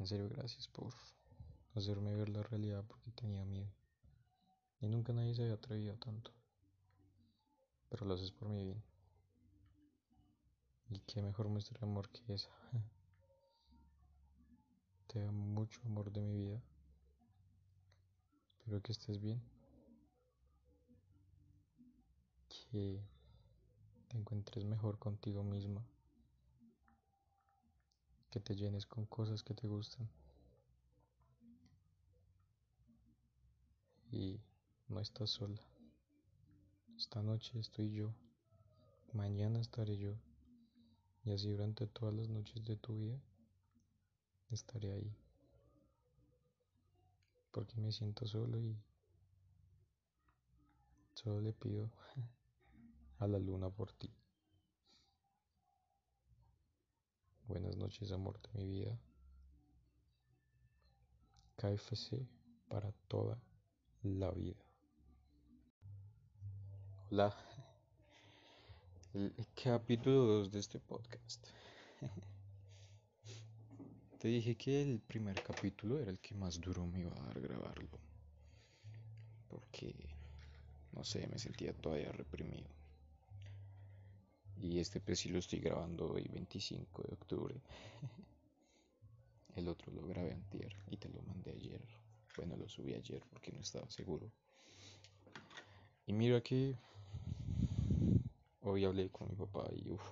En 0.00 0.06
serio, 0.08 0.28
gracias 0.28 0.66
por 0.66 0.92
hacerme 1.76 2.12
ver 2.16 2.28
la 2.28 2.42
realidad 2.42 2.84
porque 2.88 3.12
tenía 3.12 3.44
miedo. 3.44 3.70
Y 4.80 4.88
nunca 4.88 5.12
nadie 5.12 5.32
se 5.32 5.42
había 5.42 5.54
atrevido 5.54 5.96
tanto 5.96 6.39
pero 7.90 8.06
lo 8.06 8.14
haces 8.14 8.30
por 8.30 8.48
mi 8.48 8.64
bien. 8.64 8.82
Y 10.88 11.00
qué 11.00 11.20
mejor 11.22 11.48
muestra 11.48 11.78
de 11.78 11.86
amor 11.86 12.08
que 12.08 12.32
esa. 12.32 12.50
Te 15.08 15.20
amo 15.20 15.44
mucho, 15.44 15.80
amor 15.84 16.10
de 16.12 16.20
mi 16.20 16.36
vida. 16.36 16.62
Espero 18.46 18.80
que 18.80 18.92
estés 18.92 19.20
bien. 19.20 19.42
Que 22.48 23.02
te 24.08 24.16
encuentres 24.16 24.64
mejor 24.64 24.98
contigo 24.98 25.42
misma. 25.42 25.84
Que 28.30 28.38
te 28.38 28.54
llenes 28.54 28.86
con 28.86 29.06
cosas 29.06 29.42
que 29.42 29.54
te 29.54 29.66
gustan. 29.66 30.08
Y 34.12 34.40
no 34.88 35.00
estás 35.00 35.30
sola. 35.30 35.69
Esta 37.00 37.22
noche 37.22 37.58
estoy 37.58 37.92
yo, 37.92 38.12
mañana 39.14 39.58
estaré 39.58 39.96
yo, 39.96 40.18
y 41.24 41.30
así 41.30 41.50
durante 41.50 41.86
todas 41.86 42.14
las 42.14 42.28
noches 42.28 42.62
de 42.62 42.76
tu 42.76 42.94
vida 42.94 43.18
estaré 44.50 44.92
ahí. 44.92 45.16
Porque 47.52 47.80
me 47.80 47.90
siento 47.90 48.26
solo 48.26 48.60
y 48.60 48.76
solo 51.14 51.40
le 51.40 51.54
pido 51.54 51.90
a 53.18 53.26
la 53.26 53.38
luna 53.38 53.70
por 53.70 53.94
ti. 53.94 54.12
Buenas 57.48 57.78
noches, 57.78 58.12
amor 58.12 58.38
de 58.42 58.60
mi 58.60 58.68
vida. 58.68 59.00
KFC 61.56 62.28
para 62.68 62.92
toda 63.08 63.42
la 64.02 64.30
vida. 64.32 64.69
Hola. 67.12 67.34
El 69.14 69.34
capítulo 69.64 70.26
2 70.26 70.52
de 70.52 70.60
este 70.60 70.78
podcast. 70.78 71.44
Te 74.20 74.28
dije 74.28 74.54
que 74.54 74.80
el 74.80 75.00
primer 75.00 75.42
capítulo 75.42 75.98
era 75.98 76.12
el 76.12 76.20
que 76.20 76.36
más 76.36 76.60
duro 76.60 76.86
me 76.86 77.00
iba 77.00 77.10
a 77.10 77.24
dar 77.24 77.40
grabarlo. 77.40 77.98
Porque, 79.48 79.92
no 80.92 81.02
sé, 81.02 81.26
me 81.26 81.40
sentía 81.40 81.72
todavía 81.72 82.12
reprimido. 82.12 82.68
Y 84.60 84.78
este 84.78 85.00
pues 85.00 85.26
lo 85.26 85.40
estoy 85.40 85.58
grabando 85.58 86.12
hoy, 86.12 86.28
25 86.28 87.02
de 87.02 87.14
octubre. 87.14 87.60
El 89.56 89.66
otro 89.66 89.92
lo 89.92 90.06
grabé 90.06 90.32
antier 90.32 90.76
y 90.88 90.96
te 90.96 91.08
lo 91.08 91.22
mandé 91.22 91.50
ayer. 91.50 91.82
Bueno, 92.36 92.56
lo 92.56 92.68
subí 92.68 92.94
ayer 92.94 93.20
porque 93.28 93.50
no 93.50 93.58
estaba 93.58 93.90
seguro. 93.90 94.30
Y 96.06 96.12
mira 96.12 96.40
que 96.40 96.76
Hoy 98.62 98.84
hablé 98.84 99.10
con 99.10 99.28
mi 99.28 99.34
papá 99.34 99.68
y 99.74 99.90
uff, 99.90 100.02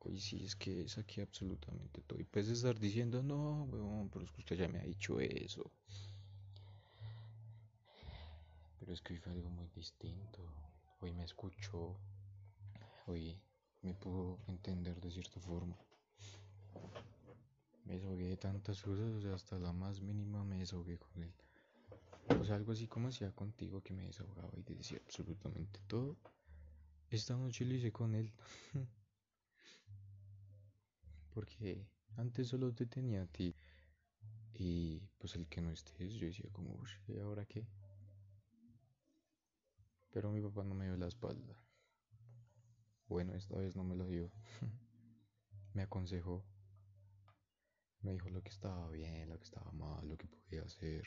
hoy 0.00 0.18
sí 0.18 0.44
es 0.44 0.54
que 0.54 0.88
saqué 0.88 1.22
absolutamente 1.22 2.00
todo. 2.02 2.20
Y 2.20 2.24
puedes 2.24 2.48
estar 2.48 2.78
diciendo, 2.78 3.22
no, 3.22 3.64
weón, 3.64 4.08
pero 4.10 4.24
es 4.24 4.30
que 4.30 4.40
usted 4.40 4.56
ya 4.56 4.68
me 4.68 4.78
ha 4.78 4.84
dicho 4.84 5.20
eso. 5.20 5.72
Pero 8.78 8.92
es 8.92 9.00
que 9.02 9.14
hoy 9.14 9.18
fue 9.18 9.32
algo 9.32 9.50
muy 9.50 9.68
distinto. 9.74 10.40
Hoy 11.00 11.12
me 11.12 11.24
escuchó, 11.24 11.98
hoy 13.06 13.40
me 13.82 13.92
pudo 13.94 14.38
entender 14.46 15.00
de 15.00 15.10
cierta 15.10 15.40
forma. 15.40 15.76
Me 17.84 17.94
desahogué 17.94 18.28
de 18.28 18.36
tantas 18.36 18.80
cosas, 18.82 19.24
hasta 19.26 19.58
la 19.58 19.72
más 19.72 20.00
mínima 20.00 20.44
me 20.44 20.58
desahogué 20.58 20.98
con 20.98 21.22
él. 21.22 21.34
O 22.34 22.44
sea, 22.44 22.56
algo 22.56 22.72
así 22.72 22.86
como 22.86 23.08
hacía 23.08 23.32
contigo 23.32 23.82
que 23.82 23.94
me 23.94 24.04
desahogaba 24.06 24.50
y 24.56 24.62
decía 24.74 25.00
absolutamente 25.04 25.80
todo. 25.86 26.16
Esta 27.08 27.36
noche 27.36 27.64
lo 27.64 27.74
hice 27.74 27.92
con 27.92 28.14
él. 28.14 28.32
Porque 31.34 31.86
antes 32.16 32.48
solo 32.48 32.74
te 32.74 32.86
tenía 32.86 33.22
a 33.22 33.26
ti. 33.26 33.54
Y 34.54 35.00
pues 35.18 35.36
el 35.36 35.46
que 35.48 35.60
no 35.60 35.70
estés, 35.70 36.14
yo 36.14 36.26
decía 36.26 36.48
como, 36.52 36.82
¿y 37.08 37.18
ahora 37.18 37.44
qué? 37.44 37.66
Pero 40.10 40.30
mi 40.32 40.40
papá 40.40 40.64
no 40.64 40.74
me 40.74 40.86
dio 40.86 40.96
la 40.96 41.08
espalda. 41.08 41.62
Bueno, 43.06 43.34
esta 43.34 43.56
vez 43.58 43.76
no 43.76 43.84
me 43.84 43.94
lo 43.94 44.06
dio. 44.08 44.32
me 45.74 45.82
aconsejó. 45.82 46.44
Me 48.00 48.12
dijo 48.12 48.30
lo 48.30 48.42
que 48.42 48.50
estaba 48.50 48.88
bien, 48.90 49.28
lo 49.28 49.38
que 49.38 49.44
estaba 49.44 49.70
mal, 49.72 50.08
lo 50.08 50.16
que 50.16 50.26
podía 50.26 50.62
hacer. 50.62 51.04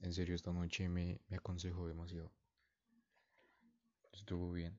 En 0.00 0.12
serio, 0.12 0.34
esta 0.34 0.52
noche 0.52 0.88
me, 0.88 1.20
me 1.28 1.36
aconsejó 1.36 1.86
demasiado. 1.86 2.30
Estuvo 4.12 4.52
bien 4.52 4.78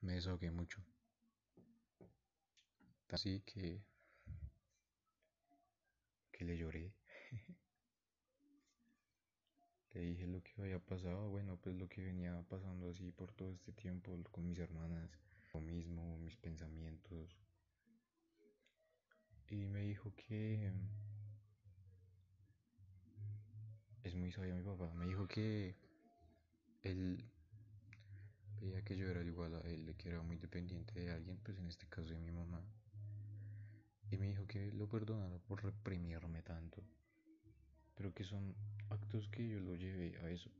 me 0.00 0.14
desahogué 0.14 0.50
mucho. 0.50 0.82
Así 3.10 3.40
que, 3.40 3.82
que 6.32 6.44
le 6.44 6.56
lloré. 6.56 6.92
le 9.92 10.00
dije 10.00 10.26
lo 10.26 10.42
que 10.42 10.52
había 10.58 10.78
pasado, 10.78 11.28
bueno, 11.28 11.58
pues 11.58 11.76
lo 11.76 11.88
que 11.88 12.02
venía 12.02 12.42
pasando 12.48 12.88
así 12.88 13.10
por 13.10 13.32
todo 13.32 13.52
este 13.52 13.72
tiempo 13.72 14.16
con 14.30 14.46
mis 14.46 14.58
hermanas, 14.58 15.10
lo 15.52 15.60
mismo, 15.60 16.16
mis 16.18 16.36
pensamientos. 16.36 17.36
Y 19.48 19.66
me 19.66 19.80
dijo 19.82 20.14
que 20.14 20.72
es 24.04 24.14
muy 24.14 24.30
sabio 24.32 24.54
mi 24.56 24.62
papá, 24.62 24.92
me 24.94 25.06
dijo 25.06 25.26
que 25.28 25.74
él 26.82 27.24
veía 28.60 28.82
que 28.82 28.96
yo 28.96 29.08
era 29.08 29.22
igual 29.22 29.54
a 29.54 29.60
él, 29.60 29.94
que 29.96 30.08
era 30.10 30.22
muy 30.22 30.36
dependiente 30.36 30.98
de 31.00 31.10
alguien, 31.10 31.38
pues 31.42 31.58
en 31.58 31.66
este 31.66 31.86
caso 31.86 32.08
de 32.10 32.18
mi 32.20 32.30
mamá. 32.30 32.62
Y 34.10 34.16
me 34.16 34.26
dijo 34.28 34.46
que 34.46 34.72
lo 34.72 34.88
perdonara 34.88 35.38
por 35.38 35.62
reprimirme 35.62 36.42
tanto. 36.42 36.82
pero 37.94 38.14
que 38.14 38.24
son 38.24 38.54
actos 38.88 39.28
que 39.28 39.46
yo 39.46 39.60
lo 39.60 39.74
llevé 39.74 40.16
a 40.20 40.30
eso. 40.30 40.50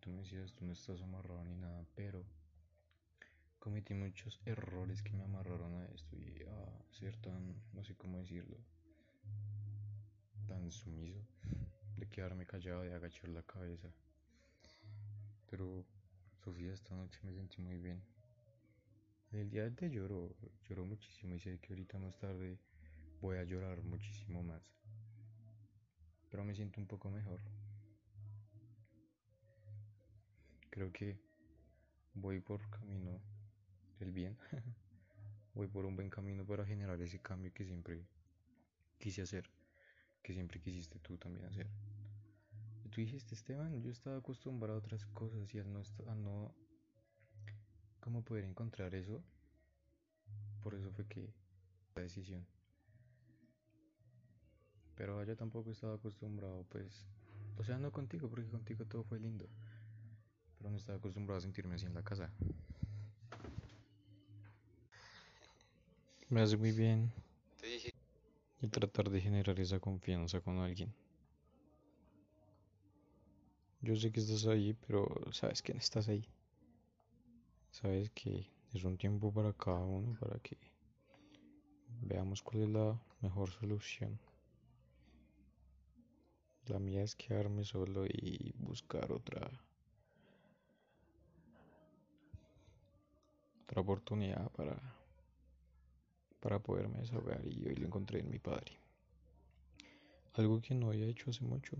Tú 0.00 0.10
me 0.10 0.18
decías, 0.22 0.52
tú 0.54 0.64
no 0.64 0.72
estás 0.72 1.00
amarrado 1.02 1.44
ni 1.44 1.56
nada, 1.56 1.84
pero 1.96 2.24
cometí 3.58 3.92
muchos 3.94 4.40
errores 4.46 5.02
que 5.02 5.12
me 5.12 5.24
amarraron 5.24 5.74
a 5.74 5.86
esto 5.86 6.16
y 6.16 6.44
a 6.44 6.92
ser 6.92 7.16
tan, 7.16 7.60
no 7.72 7.82
sé 7.84 7.96
cómo 7.96 8.18
decirlo, 8.20 8.56
tan 10.46 10.70
sumiso, 10.70 11.20
de 11.98 12.08
quedarme 12.08 12.46
callado, 12.46 12.82
de 12.82 12.94
agachar 12.94 13.30
la 13.30 13.42
cabeza. 13.42 13.88
Pero, 15.50 15.84
Sofía, 16.44 16.72
esta 16.72 16.94
noche 16.94 17.18
me 17.22 17.32
sentí 17.32 17.60
muy 17.60 17.78
bien. 17.78 18.02
El 19.32 19.50
día 19.50 19.64
de 19.64 19.70
te 19.72 19.90
lloro, 19.90 20.34
lloro 20.68 20.86
muchísimo 20.86 21.34
y 21.34 21.40
sé 21.40 21.58
que 21.58 21.72
ahorita 21.72 21.98
más 21.98 22.16
tarde 22.18 22.58
voy 23.20 23.36
a 23.36 23.44
llorar 23.44 23.82
muchísimo 23.82 24.42
más. 24.42 24.62
Pero 26.30 26.44
me 26.44 26.54
siento 26.54 26.80
un 26.80 26.86
poco 26.86 27.10
mejor. 27.10 27.40
Creo 30.70 30.92
que 30.92 31.18
voy 32.14 32.40
por 32.40 32.68
camino 32.70 33.20
del 33.98 34.12
bien. 34.12 34.36
voy 35.54 35.66
por 35.66 35.84
un 35.84 35.96
buen 35.96 36.08
camino 36.08 36.46
para 36.46 36.64
generar 36.64 37.00
ese 37.02 37.20
cambio 37.20 37.52
que 37.52 37.64
siempre 37.64 38.06
quise 38.98 39.22
hacer, 39.22 39.50
que 40.28 40.34
siempre 40.34 40.60
quisiste 40.60 40.98
tú 40.98 41.16
también 41.16 41.46
hacer. 41.46 41.66
Y 42.84 42.90
tú 42.90 43.00
dijiste, 43.00 43.34
Esteban, 43.34 43.82
yo 43.82 43.90
estaba 43.90 44.18
acostumbrado 44.18 44.74
a 44.74 44.78
otras 44.78 45.06
cosas 45.06 45.54
y 45.54 45.58
al 45.58 45.72
no, 45.72 45.80
al 46.06 46.22
no 46.22 46.54
cómo 48.00 48.22
poder 48.22 48.44
encontrar 48.44 48.94
eso, 48.94 49.22
por 50.62 50.74
eso 50.74 50.90
fue 50.92 51.06
que 51.06 51.32
la 51.94 52.02
decisión. 52.02 52.44
Pero 54.96 55.24
yo 55.24 55.34
tampoco 55.34 55.70
estaba 55.70 55.94
acostumbrado, 55.94 56.66
pues, 56.68 57.06
o 57.56 57.64
sea, 57.64 57.78
no 57.78 57.90
contigo, 57.90 58.28
porque 58.28 58.50
contigo 58.50 58.84
todo 58.84 59.04
fue 59.04 59.18
lindo, 59.20 59.48
pero 60.58 60.68
no 60.68 60.76
estaba 60.76 60.98
acostumbrado 60.98 61.38
a 61.38 61.40
sentirme 61.40 61.76
así 61.76 61.86
en 61.86 61.94
la 61.94 62.02
casa. 62.02 62.30
Me 66.28 66.42
hace 66.42 66.58
muy 66.58 66.72
bien 66.72 67.10
y 68.60 68.68
tratar 68.68 69.10
de 69.10 69.20
generar 69.20 69.58
esa 69.60 69.78
confianza 69.78 70.40
con 70.40 70.58
alguien. 70.58 70.92
Yo 73.80 73.94
sé 73.94 74.10
que 74.10 74.20
estás 74.20 74.46
ahí, 74.46 74.74
pero 74.74 75.06
sabes 75.32 75.62
que 75.62 75.72
no 75.72 75.78
estás 75.78 76.08
ahí. 76.08 76.24
Sabes 77.70 78.10
que 78.10 78.50
es 78.74 78.84
un 78.84 78.96
tiempo 78.98 79.32
para 79.32 79.52
cada 79.52 79.84
uno 79.84 80.18
para 80.18 80.38
que 80.40 80.56
veamos 82.02 82.42
cuál 82.42 82.62
es 82.62 82.68
la 82.70 83.00
mejor 83.20 83.50
solución. 83.50 84.18
La 86.66 86.78
mía 86.78 87.02
es 87.02 87.14
quedarme 87.14 87.64
solo 87.64 88.04
y 88.04 88.52
buscar 88.58 89.12
otra 89.12 89.48
otra 93.62 93.80
oportunidad 93.80 94.50
para 94.52 94.97
para 96.40 96.58
poderme 96.58 96.98
desahogar 96.98 97.44
y 97.46 97.66
hoy 97.66 97.74
lo 97.76 97.86
encontré 97.86 98.20
en 98.20 98.30
mi 98.30 98.38
padre. 98.38 98.78
Algo 100.34 100.60
que 100.60 100.74
no 100.74 100.88
había 100.88 101.06
hecho 101.06 101.30
hace 101.30 101.44
mucho. 101.44 101.76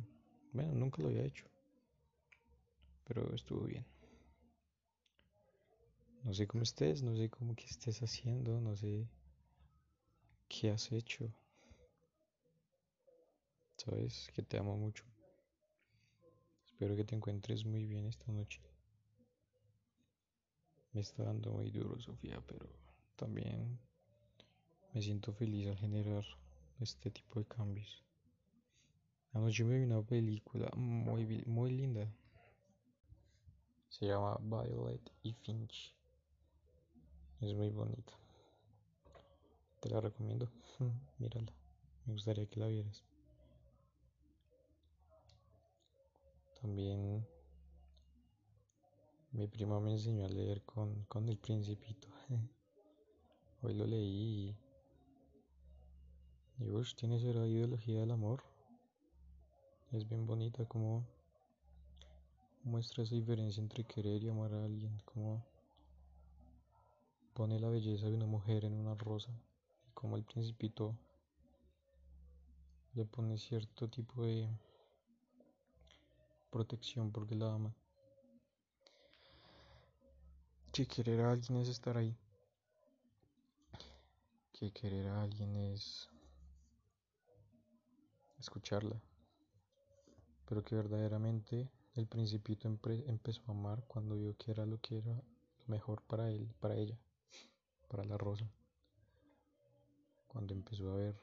Bueno, 0.52 0.72
nunca 0.74 1.00
lo 1.02 1.08
había 1.08 1.24
hecho. 1.24 1.46
Pero 3.04 3.34
estuvo 3.34 3.64
bien. 3.64 3.86
No 6.24 6.34
sé 6.34 6.46
cómo 6.46 6.64
estés, 6.64 7.02
no 7.02 7.16
sé 7.16 7.30
cómo 7.30 7.54
que 7.54 7.64
estés 7.64 8.02
haciendo, 8.02 8.60
no 8.60 8.74
sé 8.76 9.08
qué 10.48 10.70
has 10.70 10.90
hecho. 10.92 11.32
Sabes 13.76 14.30
que 14.34 14.42
te 14.42 14.58
amo 14.58 14.76
mucho. 14.76 15.04
Espero 16.66 16.96
que 16.96 17.04
te 17.04 17.14
encuentres 17.14 17.64
muy 17.64 17.86
bien 17.86 18.06
esta 18.06 18.30
noche. 18.32 18.60
Me 20.92 21.00
está 21.00 21.22
dando 21.22 21.52
muy 21.52 21.70
duro, 21.70 21.98
Sofía, 22.00 22.42
pero 22.46 22.68
también 23.16 23.78
me 24.98 25.02
siento 25.02 25.32
feliz 25.32 25.68
al 25.68 25.76
generar 25.76 26.24
este 26.80 27.08
tipo 27.12 27.38
de 27.38 27.46
cambios. 27.46 28.02
Anoche 29.32 29.62
me 29.62 29.78
vi 29.78 29.84
una 29.84 30.02
película 30.02 30.68
muy, 30.74 31.44
muy 31.46 31.70
linda. 31.70 32.12
Se 33.90 34.06
llama 34.06 34.36
Violet 34.40 35.08
y 35.22 35.34
Finch. 35.34 35.94
Es 37.40 37.54
muy 37.54 37.70
bonita. 37.70 38.12
Te 39.78 39.88
la 39.88 40.00
recomiendo. 40.00 40.50
Mírala. 41.18 41.52
Me 42.04 42.14
gustaría 42.14 42.46
que 42.46 42.58
la 42.58 42.66
vieras. 42.66 43.04
También 46.60 47.24
mi 49.30 49.46
prima 49.46 49.78
me 49.78 49.92
enseñó 49.92 50.24
a 50.24 50.28
leer 50.28 50.60
con, 50.62 51.04
con 51.04 51.28
el 51.28 51.38
principito. 51.38 52.08
Hoy 53.62 53.74
lo 53.74 53.86
leí 53.86 54.56
y, 56.58 56.64
y 56.64 56.94
tiene 56.96 57.16
esa 57.16 57.28
ideología 57.46 58.00
del 58.00 58.10
amor. 58.10 58.42
Es 59.92 60.08
bien 60.08 60.26
bonita 60.26 60.64
como 60.66 61.06
muestra 62.64 63.02
esa 63.02 63.14
diferencia 63.14 63.62
entre 63.62 63.84
querer 63.84 64.22
y 64.22 64.28
amar 64.28 64.52
a 64.52 64.64
alguien, 64.64 65.00
como 65.04 65.42
pone 67.34 67.58
la 67.58 67.68
belleza 67.68 68.06
de 68.06 68.14
una 68.14 68.26
mujer 68.26 68.64
en 68.64 68.74
una 68.74 68.94
rosa, 68.94 69.30
y 69.86 69.92
como 69.92 70.16
el 70.16 70.24
principito 70.24 70.94
le 72.94 73.04
pone 73.04 73.38
cierto 73.38 73.88
tipo 73.88 74.24
de 74.24 74.48
protección 76.50 77.12
porque 77.12 77.34
la 77.34 77.54
ama. 77.54 77.72
Que 80.72 80.86
querer 80.86 81.20
a 81.20 81.32
alguien 81.32 81.58
es 81.58 81.68
estar 81.68 81.96
ahí. 81.96 82.14
Que 84.52 84.70
querer 84.72 85.06
a 85.06 85.22
alguien 85.22 85.54
es 85.56 86.10
escucharla. 88.38 89.00
Pero 90.46 90.62
que 90.62 90.74
verdaderamente 90.74 91.70
el 91.94 92.06
principito 92.06 92.68
empezó 93.06 93.42
a 93.46 93.50
amar 93.50 93.84
cuando 93.86 94.16
vio 94.16 94.36
que 94.36 94.50
era 94.50 94.64
lo 94.66 94.78
que 94.80 94.98
era 94.98 95.14
lo 95.14 95.24
mejor 95.66 96.02
para 96.02 96.30
él, 96.30 96.54
para 96.60 96.76
ella, 96.76 96.98
para 97.88 98.04
la 98.04 98.16
rosa. 98.16 98.48
Cuando 100.28 100.54
empezó 100.54 100.92
a 100.92 100.96
ver 100.96 101.20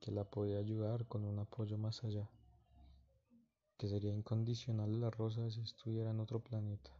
que 0.00 0.10
la 0.10 0.24
podía 0.24 0.58
ayudar 0.58 1.06
con 1.06 1.24
un 1.24 1.38
apoyo 1.38 1.78
más 1.78 2.02
allá 2.04 2.28
que 3.78 3.88
sería 3.88 4.12
incondicional 4.12 5.00
la 5.00 5.10
rosa 5.10 5.50
si 5.50 5.60
estuviera 5.60 6.10
en 6.10 6.20
otro 6.20 6.40
planeta. 6.40 6.90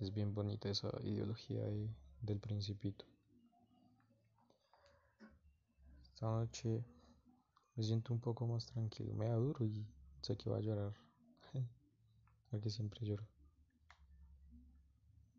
Es 0.00 0.12
bien 0.12 0.34
bonita 0.34 0.68
esa 0.68 0.90
ideología 1.02 1.62
del 2.20 2.40
principito. 2.40 3.04
Esta 6.02 6.26
noche 6.26 6.84
me 7.76 7.82
siento 7.82 8.12
un 8.12 8.20
poco 8.20 8.46
más 8.46 8.66
tranquilo, 8.66 9.14
me 9.14 9.28
da 9.28 9.34
duro 9.36 9.64
y 9.64 9.86
sé 10.22 10.36
que 10.36 10.50
va 10.50 10.58
a 10.58 10.60
llorar, 10.60 10.94
porque 12.50 12.70
siempre 12.70 13.04
lloro. 13.06 13.26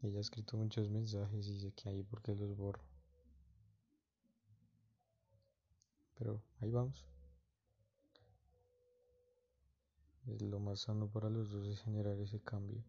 Ella 0.02 0.20
ha 0.20 0.22
escrito 0.22 0.58
muchos 0.58 0.90
mensajes 0.90 1.48
y 1.48 1.60
sé 1.60 1.72
que 1.72 1.90
ahí 1.90 2.04
porque 2.04 2.36
los 2.36 2.56
borro. 2.56 2.84
Pero 6.18 6.42
ahí 6.60 6.70
vamos. 6.70 7.06
lo 10.26 10.60
más 10.60 10.82
sano 10.82 11.08
para 11.08 11.30
los 11.30 11.52
dos 11.52 11.68
es 11.68 11.82
generar 11.82 12.20
ese 12.20 12.40
cambio. 12.40 12.84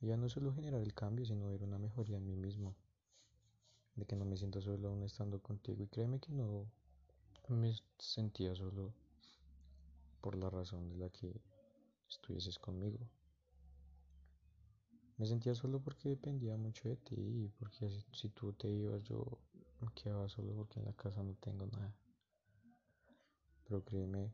Ya 0.00 0.16
no 0.16 0.28
solo 0.28 0.54
generar 0.54 0.80
el 0.80 0.94
cambio, 0.94 1.26
sino 1.26 1.48
ver 1.48 1.62
una 1.62 1.78
mejoría 1.78 2.16
en 2.16 2.26
mí 2.26 2.36
mismo. 2.36 2.74
De 3.96 4.06
que 4.06 4.16
no 4.16 4.24
me 4.24 4.36
siento 4.36 4.60
solo 4.60 4.88
aún 4.88 5.02
estando 5.02 5.40
contigo. 5.40 5.82
Y 5.82 5.88
créeme 5.88 6.20
que 6.20 6.32
no 6.32 6.66
me 7.48 7.74
sentía 7.98 8.54
solo 8.54 8.92
por 10.20 10.36
la 10.36 10.50
razón 10.50 10.88
de 10.88 10.96
la 10.96 11.10
que 11.10 11.40
estuvieses 12.08 12.58
conmigo. 12.58 12.98
Me 15.16 15.26
sentía 15.26 15.54
solo 15.54 15.80
porque 15.80 16.08
dependía 16.08 16.56
mucho 16.56 16.88
de 16.88 16.96
ti 16.96 17.14
y 17.16 17.48
porque 17.58 17.90
si 18.12 18.30
tú 18.30 18.52
te 18.54 18.70
ibas 18.70 19.02
yo 19.02 19.38
me 19.80 19.92
quedaba 19.92 20.28
solo 20.28 20.54
porque 20.54 20.78
en 20.78 20.86
la 20.86 20.92
casa 20.94 21.22
no 21.22 21.34
tengo 21.34 21.66
nada. 21.66 21.94
Pero 23.64 23.84
créeme 23.84 24.32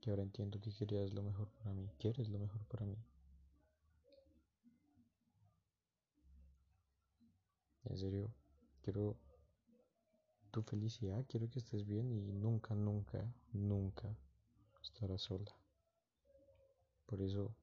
que 0.00 0.10
ahora 0.10 0.22
entiendo 0.22 0.58
que 0.60 0.72
querías 0.72 1.12
lo 1.12 1.22
mejor 1.22 1.48
para 1.50 1.72
mí, 1.74 1.88
quieres 1.98 2.28
lo 2.28 2.38
mejor 2.38 2.64
para 2.64 2.86
mí. 2.86 2.96
En 7.84 7.98
serio, 7.98 8.30
quiero 8.82 9.16
tu 10.50 10.62
felicidad, 10.62 11.24
quiero 11.28 11.48
que 11.48 11.60
estés 11.60 11.86
bien 11.86 12.10
y 12.10 12.32
nunca, 12.32 12.74
nunca, 12.74 13.24
nunca 13.52 14.08
estarás 14.82 15.22
sola. 15.22 15.54
Por 17.06 17.20
eso 17.22 17.54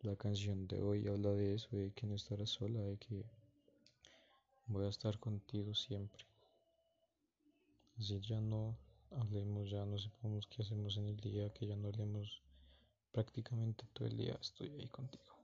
la 0.00 0.16
canción 0.16 0.66
de 0.66 0.82
hoy 0.82 1.06
habla 1.08 1.32
de 1.32 1.54
eso, 1.54 1.68
de 1.76 1.92
que 1.92 2.06
no 2.06 2.14
estarás 2.14 2.50
sola, 2.50 2.80
de 2.80 2.96
que 2.98 3.24
voy 4.66 4.84
a 4.84 4.88
estar 4.88 5.18
contigo 5.18 5.74
siempre. 5.74 6.24
Así 7.98 8.20
ya 8.20 8.40
no 8.40 8.76
hablemos, 9.10 9.70
ya 9.70 9.84
no 9.86 9.98
sepamos 9.98 10.46
qué 10.46 10.62
hacemos 10.62 10.96
en 10.98 11.06
el 11.06 11.16
día, 11.16 11.52
que 11.52 11.66
ya 11.66 11.76
no 11.76 11.88
hablemos 11.88 12.42
prácticamente 13.12 13.86
todo 13.94 14.06
el 14.06 14.16
día, 14.16 14.36
estoy 14.40 14.68
ahí 14.72 14.88
contigo. 14.88 15.34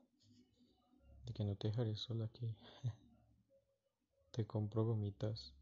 De 1.25 1.33
que 1.33 1.45
no 1.45 1.57
te 1.57 1.69
dejaré 1.69 1.97
sola, 1.97 2.29
que 2.29 2.55
te 4.33 4.47
compro 4.47 4.85
gomitas 4.85 5.53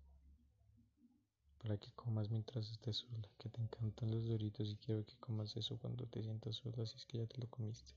para 1.59 1.77
que 1.77 1.91
comas 1.93 2.31
mientras 2.31 2.71
estés 2.71 2.99
sola, 2.99 3.29
que 3.37 3.49
te 3.49 3.61
encantan 3.61 4.11
los 4.13 4.27
doritos 4.27 4.69
y 4.71 4.77
quiero 4.77 5.05
que 5.05 5.17
comas 5.17 5.55
eso 5.57 5.77
cuando 5.79 6.07
te 6.07 6.23
sientas 6.23 6.57
sola, 6.57 6.87
si 6.87 6.97
es 6.97 7.05
que 7.05 7.19
ya 7.19 7.27
te 7.27 7.39
lo 7.39 7.49
comiste. 7.49 7.93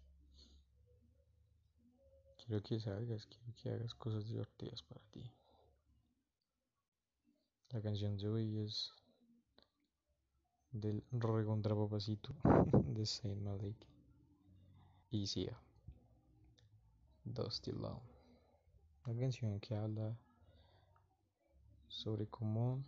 Quiero 2.38 2.62
que 2.62 2.80
salgas, 2.80 3.26
quiero 3.28 3.54
que 3.56 3.70
hagas 3.70 3.94
cosas 3.94 4.28
divertidas 4.28 4.82
para 4.82 5.02
ti. 5.12 5.32
La 7.70 7.82
canción 7.82 8.18
de 8.18 8.28
hoy 8.28 8.58
es 8.58 8.92
del 10.72 11.04
recontra 11.12 11.76
papacito 11.76 12.36
de 12.94 13.06
Saint 13.06 13.42
Malik 13.42 13.78
y 15.12 15.28
Sia 15.28 15.58
Dusty 17.24 17.72
Love. 17.72 18.02
Una 19.06 19.20
canción 19.20 19.60
que 19.60 19.76
habla 19.76 20.18
sobre 21.94 22.28
cómo 22.28 22.84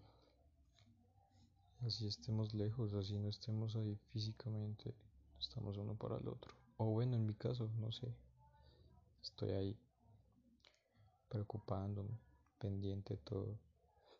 así 1.85 2.07
estemos 2.07 2.53
lejos, 2.53 2.93
así 2.93 3.17
no 3.17 3.29
estemos 3.29 3.75
ahí 3.75 3.95
físicamente, 4.11 4.93
estamos 5.39 5.77
uno 5.77 5.95
para 5.95 6.17
el 6.17 6.27
otro. 6.27 6.53
O 6.77 6.85
bueno, 6.85 7.15
en 7.15 7.25
mi 7.25 7.35
caso, 7.35 7.69
no 7.79 7.91
sé, 7.91 8.13
estoy 9.21 9.51
ahí 9.51 9.79
preocupándome, 11.29 12.17
pendiente 12.57 13.13
de 13.13 13.21
todo. 13.21 13.59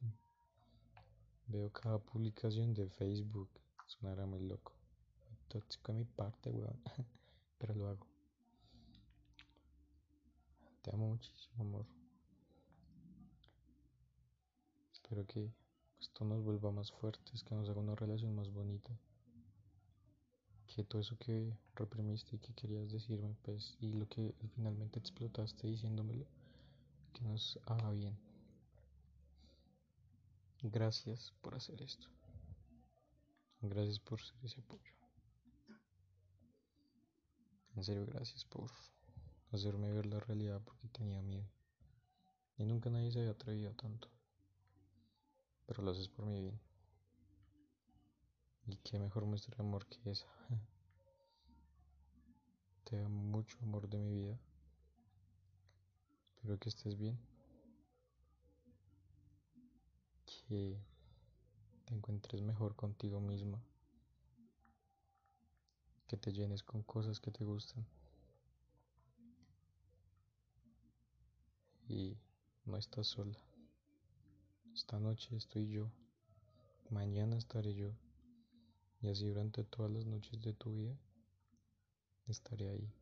Veo 1.48 1.72
cada 1.72 1.98
publicación 1.98 2.74
de 2.74 2.88
Facebook, 2.88 3.50
sonará 3.88 4.26
muy 4.26 4.42
loco. 4.42 4.74
Tóxico 5.48 5.92
a 5.92 5.96
mi 5.96 6.06
parte, 6.06 6.52
weón, 6.52 6.80
pero 7.58 7.74
lo 7.74 7.88
hago. 7.88 8.08
Te 10.84 10.92
amo 10.94 11.10
muchísimo, 11.10 11.56
amor. 11.60 12.05
Espero 15.06 15.28
que 15.28 15.54
esto 16.00 16.26
nos 16.26 16.44
vuelva 16.44 16.72
más 16.72 16.92
fuertes, 16.92 17.44
que 17.44 17.54
nos 17.54 17.70
haga 17.70 17.80
una 17.80 17.94
relación 17.94 18.34
más 18.36 18.52
bonita. 18.52 18.90
Que 20.66 20.84
todo 20.84 21.00
eso 21.00 21.16
que 21.20 21.56
reprimiste 21.76 22.36
y 22.36 22.40
que 22.40 22.56
querías 22.56 22.92
decirme, 22.92 23.36
pues, 23.44 23.78
y 23.80 23.94
lo 23.94 24.10
que 24.10 24.34
finalmente 24.56 24.98
explotaste 24.98 25.68
diciéndomelo, 25.68 26.26
que 27.14 27.22
nos 27.22 27.60
haga 27.68 27.92
bien. 27.92 28.18
Gracias 30.64 31.36
por 31.44 31.54
hacer 31.54 31.84
esto. 31.84 32.08
Gracias 33.62 34.00
por 34.00 34.20
ser 34.20 34.44
ese 34.44 34.60
apoyo. 34.60 34.92
En 37.76 37.84
serio, 37.84 38.08
gracias 38.08 38.44
por 38.44 38.72
hacerme 39.52 39.92
ver 39.92 40.08
la 40.08 40.20
realidad 40.20 40.64
porque 40.64 40.88
tenía 40.88 41.22
miedo. 41.22 41.48
Y 42.58 42.66
nunca 42.66 42.90
nadie 42.90 43.12
se 43.12 43.20
había 43.20 43.34
atrevido 43.34 43.72
tanto 43.76 44.15
pero 45.66 45.84
lo 45.84 45.92
haces 45.92 46.08
por 46.08 46.26
mi 46.26 46.42
bien. 46.42 46.60
Y 48.68 48.78
qué 48.78 49.00
mejor 49.00 49.26
muestra 49.26 49.56
de 49.56 49.64
amor 49.64 49.86
que 49.86 49.98
esa. 50.10 50.28
Te 52.84 53.00
amo 53.00 53.24
mucho, 53.24 53.58
amor 53.62 53.90
de 53.90 53.98
mi 53.98 54.14
vida. 54.14 54.40
Espero 56.36 56.60
que 56.60 56.70
estés 56.70 56.98
bien. 56.98 57.18
Que 60.26 60.78
te 61.86 61.94
encuentres 61.94 62.42
mejor 62.42 62.76
contigo 62.76 63.20
misma. 63.20 63.60
Que 66.08 66.18
te 66.18 66.32
llenes 66.32 66.64
con 66.64 66.84
cosas 66.84 67.20
que 67.20 67.32
te 67.32 67.44
gustan. 67.44 67.86
Y 71.88 72.18
no 72.66 72.78
estás 72.78 73.08
sola. 73.08 73.45
Esta 74.76 75.00
noche 75.00 75.38
estoy 75.38 75.70
yo, 75.70 75.90
mañana 76.90 77.38
estaré 77.38 77.74
yo, 77.74 77.94
y 79.00 79.08
así 79.08 79.26
durante 79.26 79.64
todas 79.64 79.90
las 79.90 80.06
noches 80.06 80.42
de 80.42 80.52
tu 80.52 80.74
vida 80.74 80.94
estaré 82.28 82.70
ahí. 82.70 82.94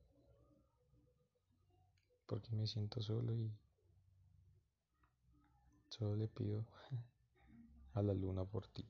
Porque 2.28 2.56
me 2.56 2.68
siento 2.68 3.02
solo 3.02 3.36
y 3.36 3.52
solo 5.90 6.16
le 6.16 6.28
pido 6.28 6.64
a 7.96 8.04
la 8.04 8.14
luna 8.14 8.46
por 8.46 8.68
ti. 8.68 8.88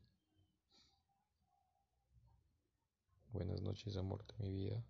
Buenas 3.31 3.61
noches, 3.61 3.95
amor 3.95 4.25
de 4.27 4.33
mi 4.43 4.51
vida. 4.51 4.83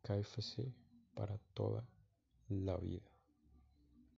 KFC 0.00 0.72
para 1.14 1.36
toda 1.52 1.86
la 2.48 2.78
vida. 2.78 3.13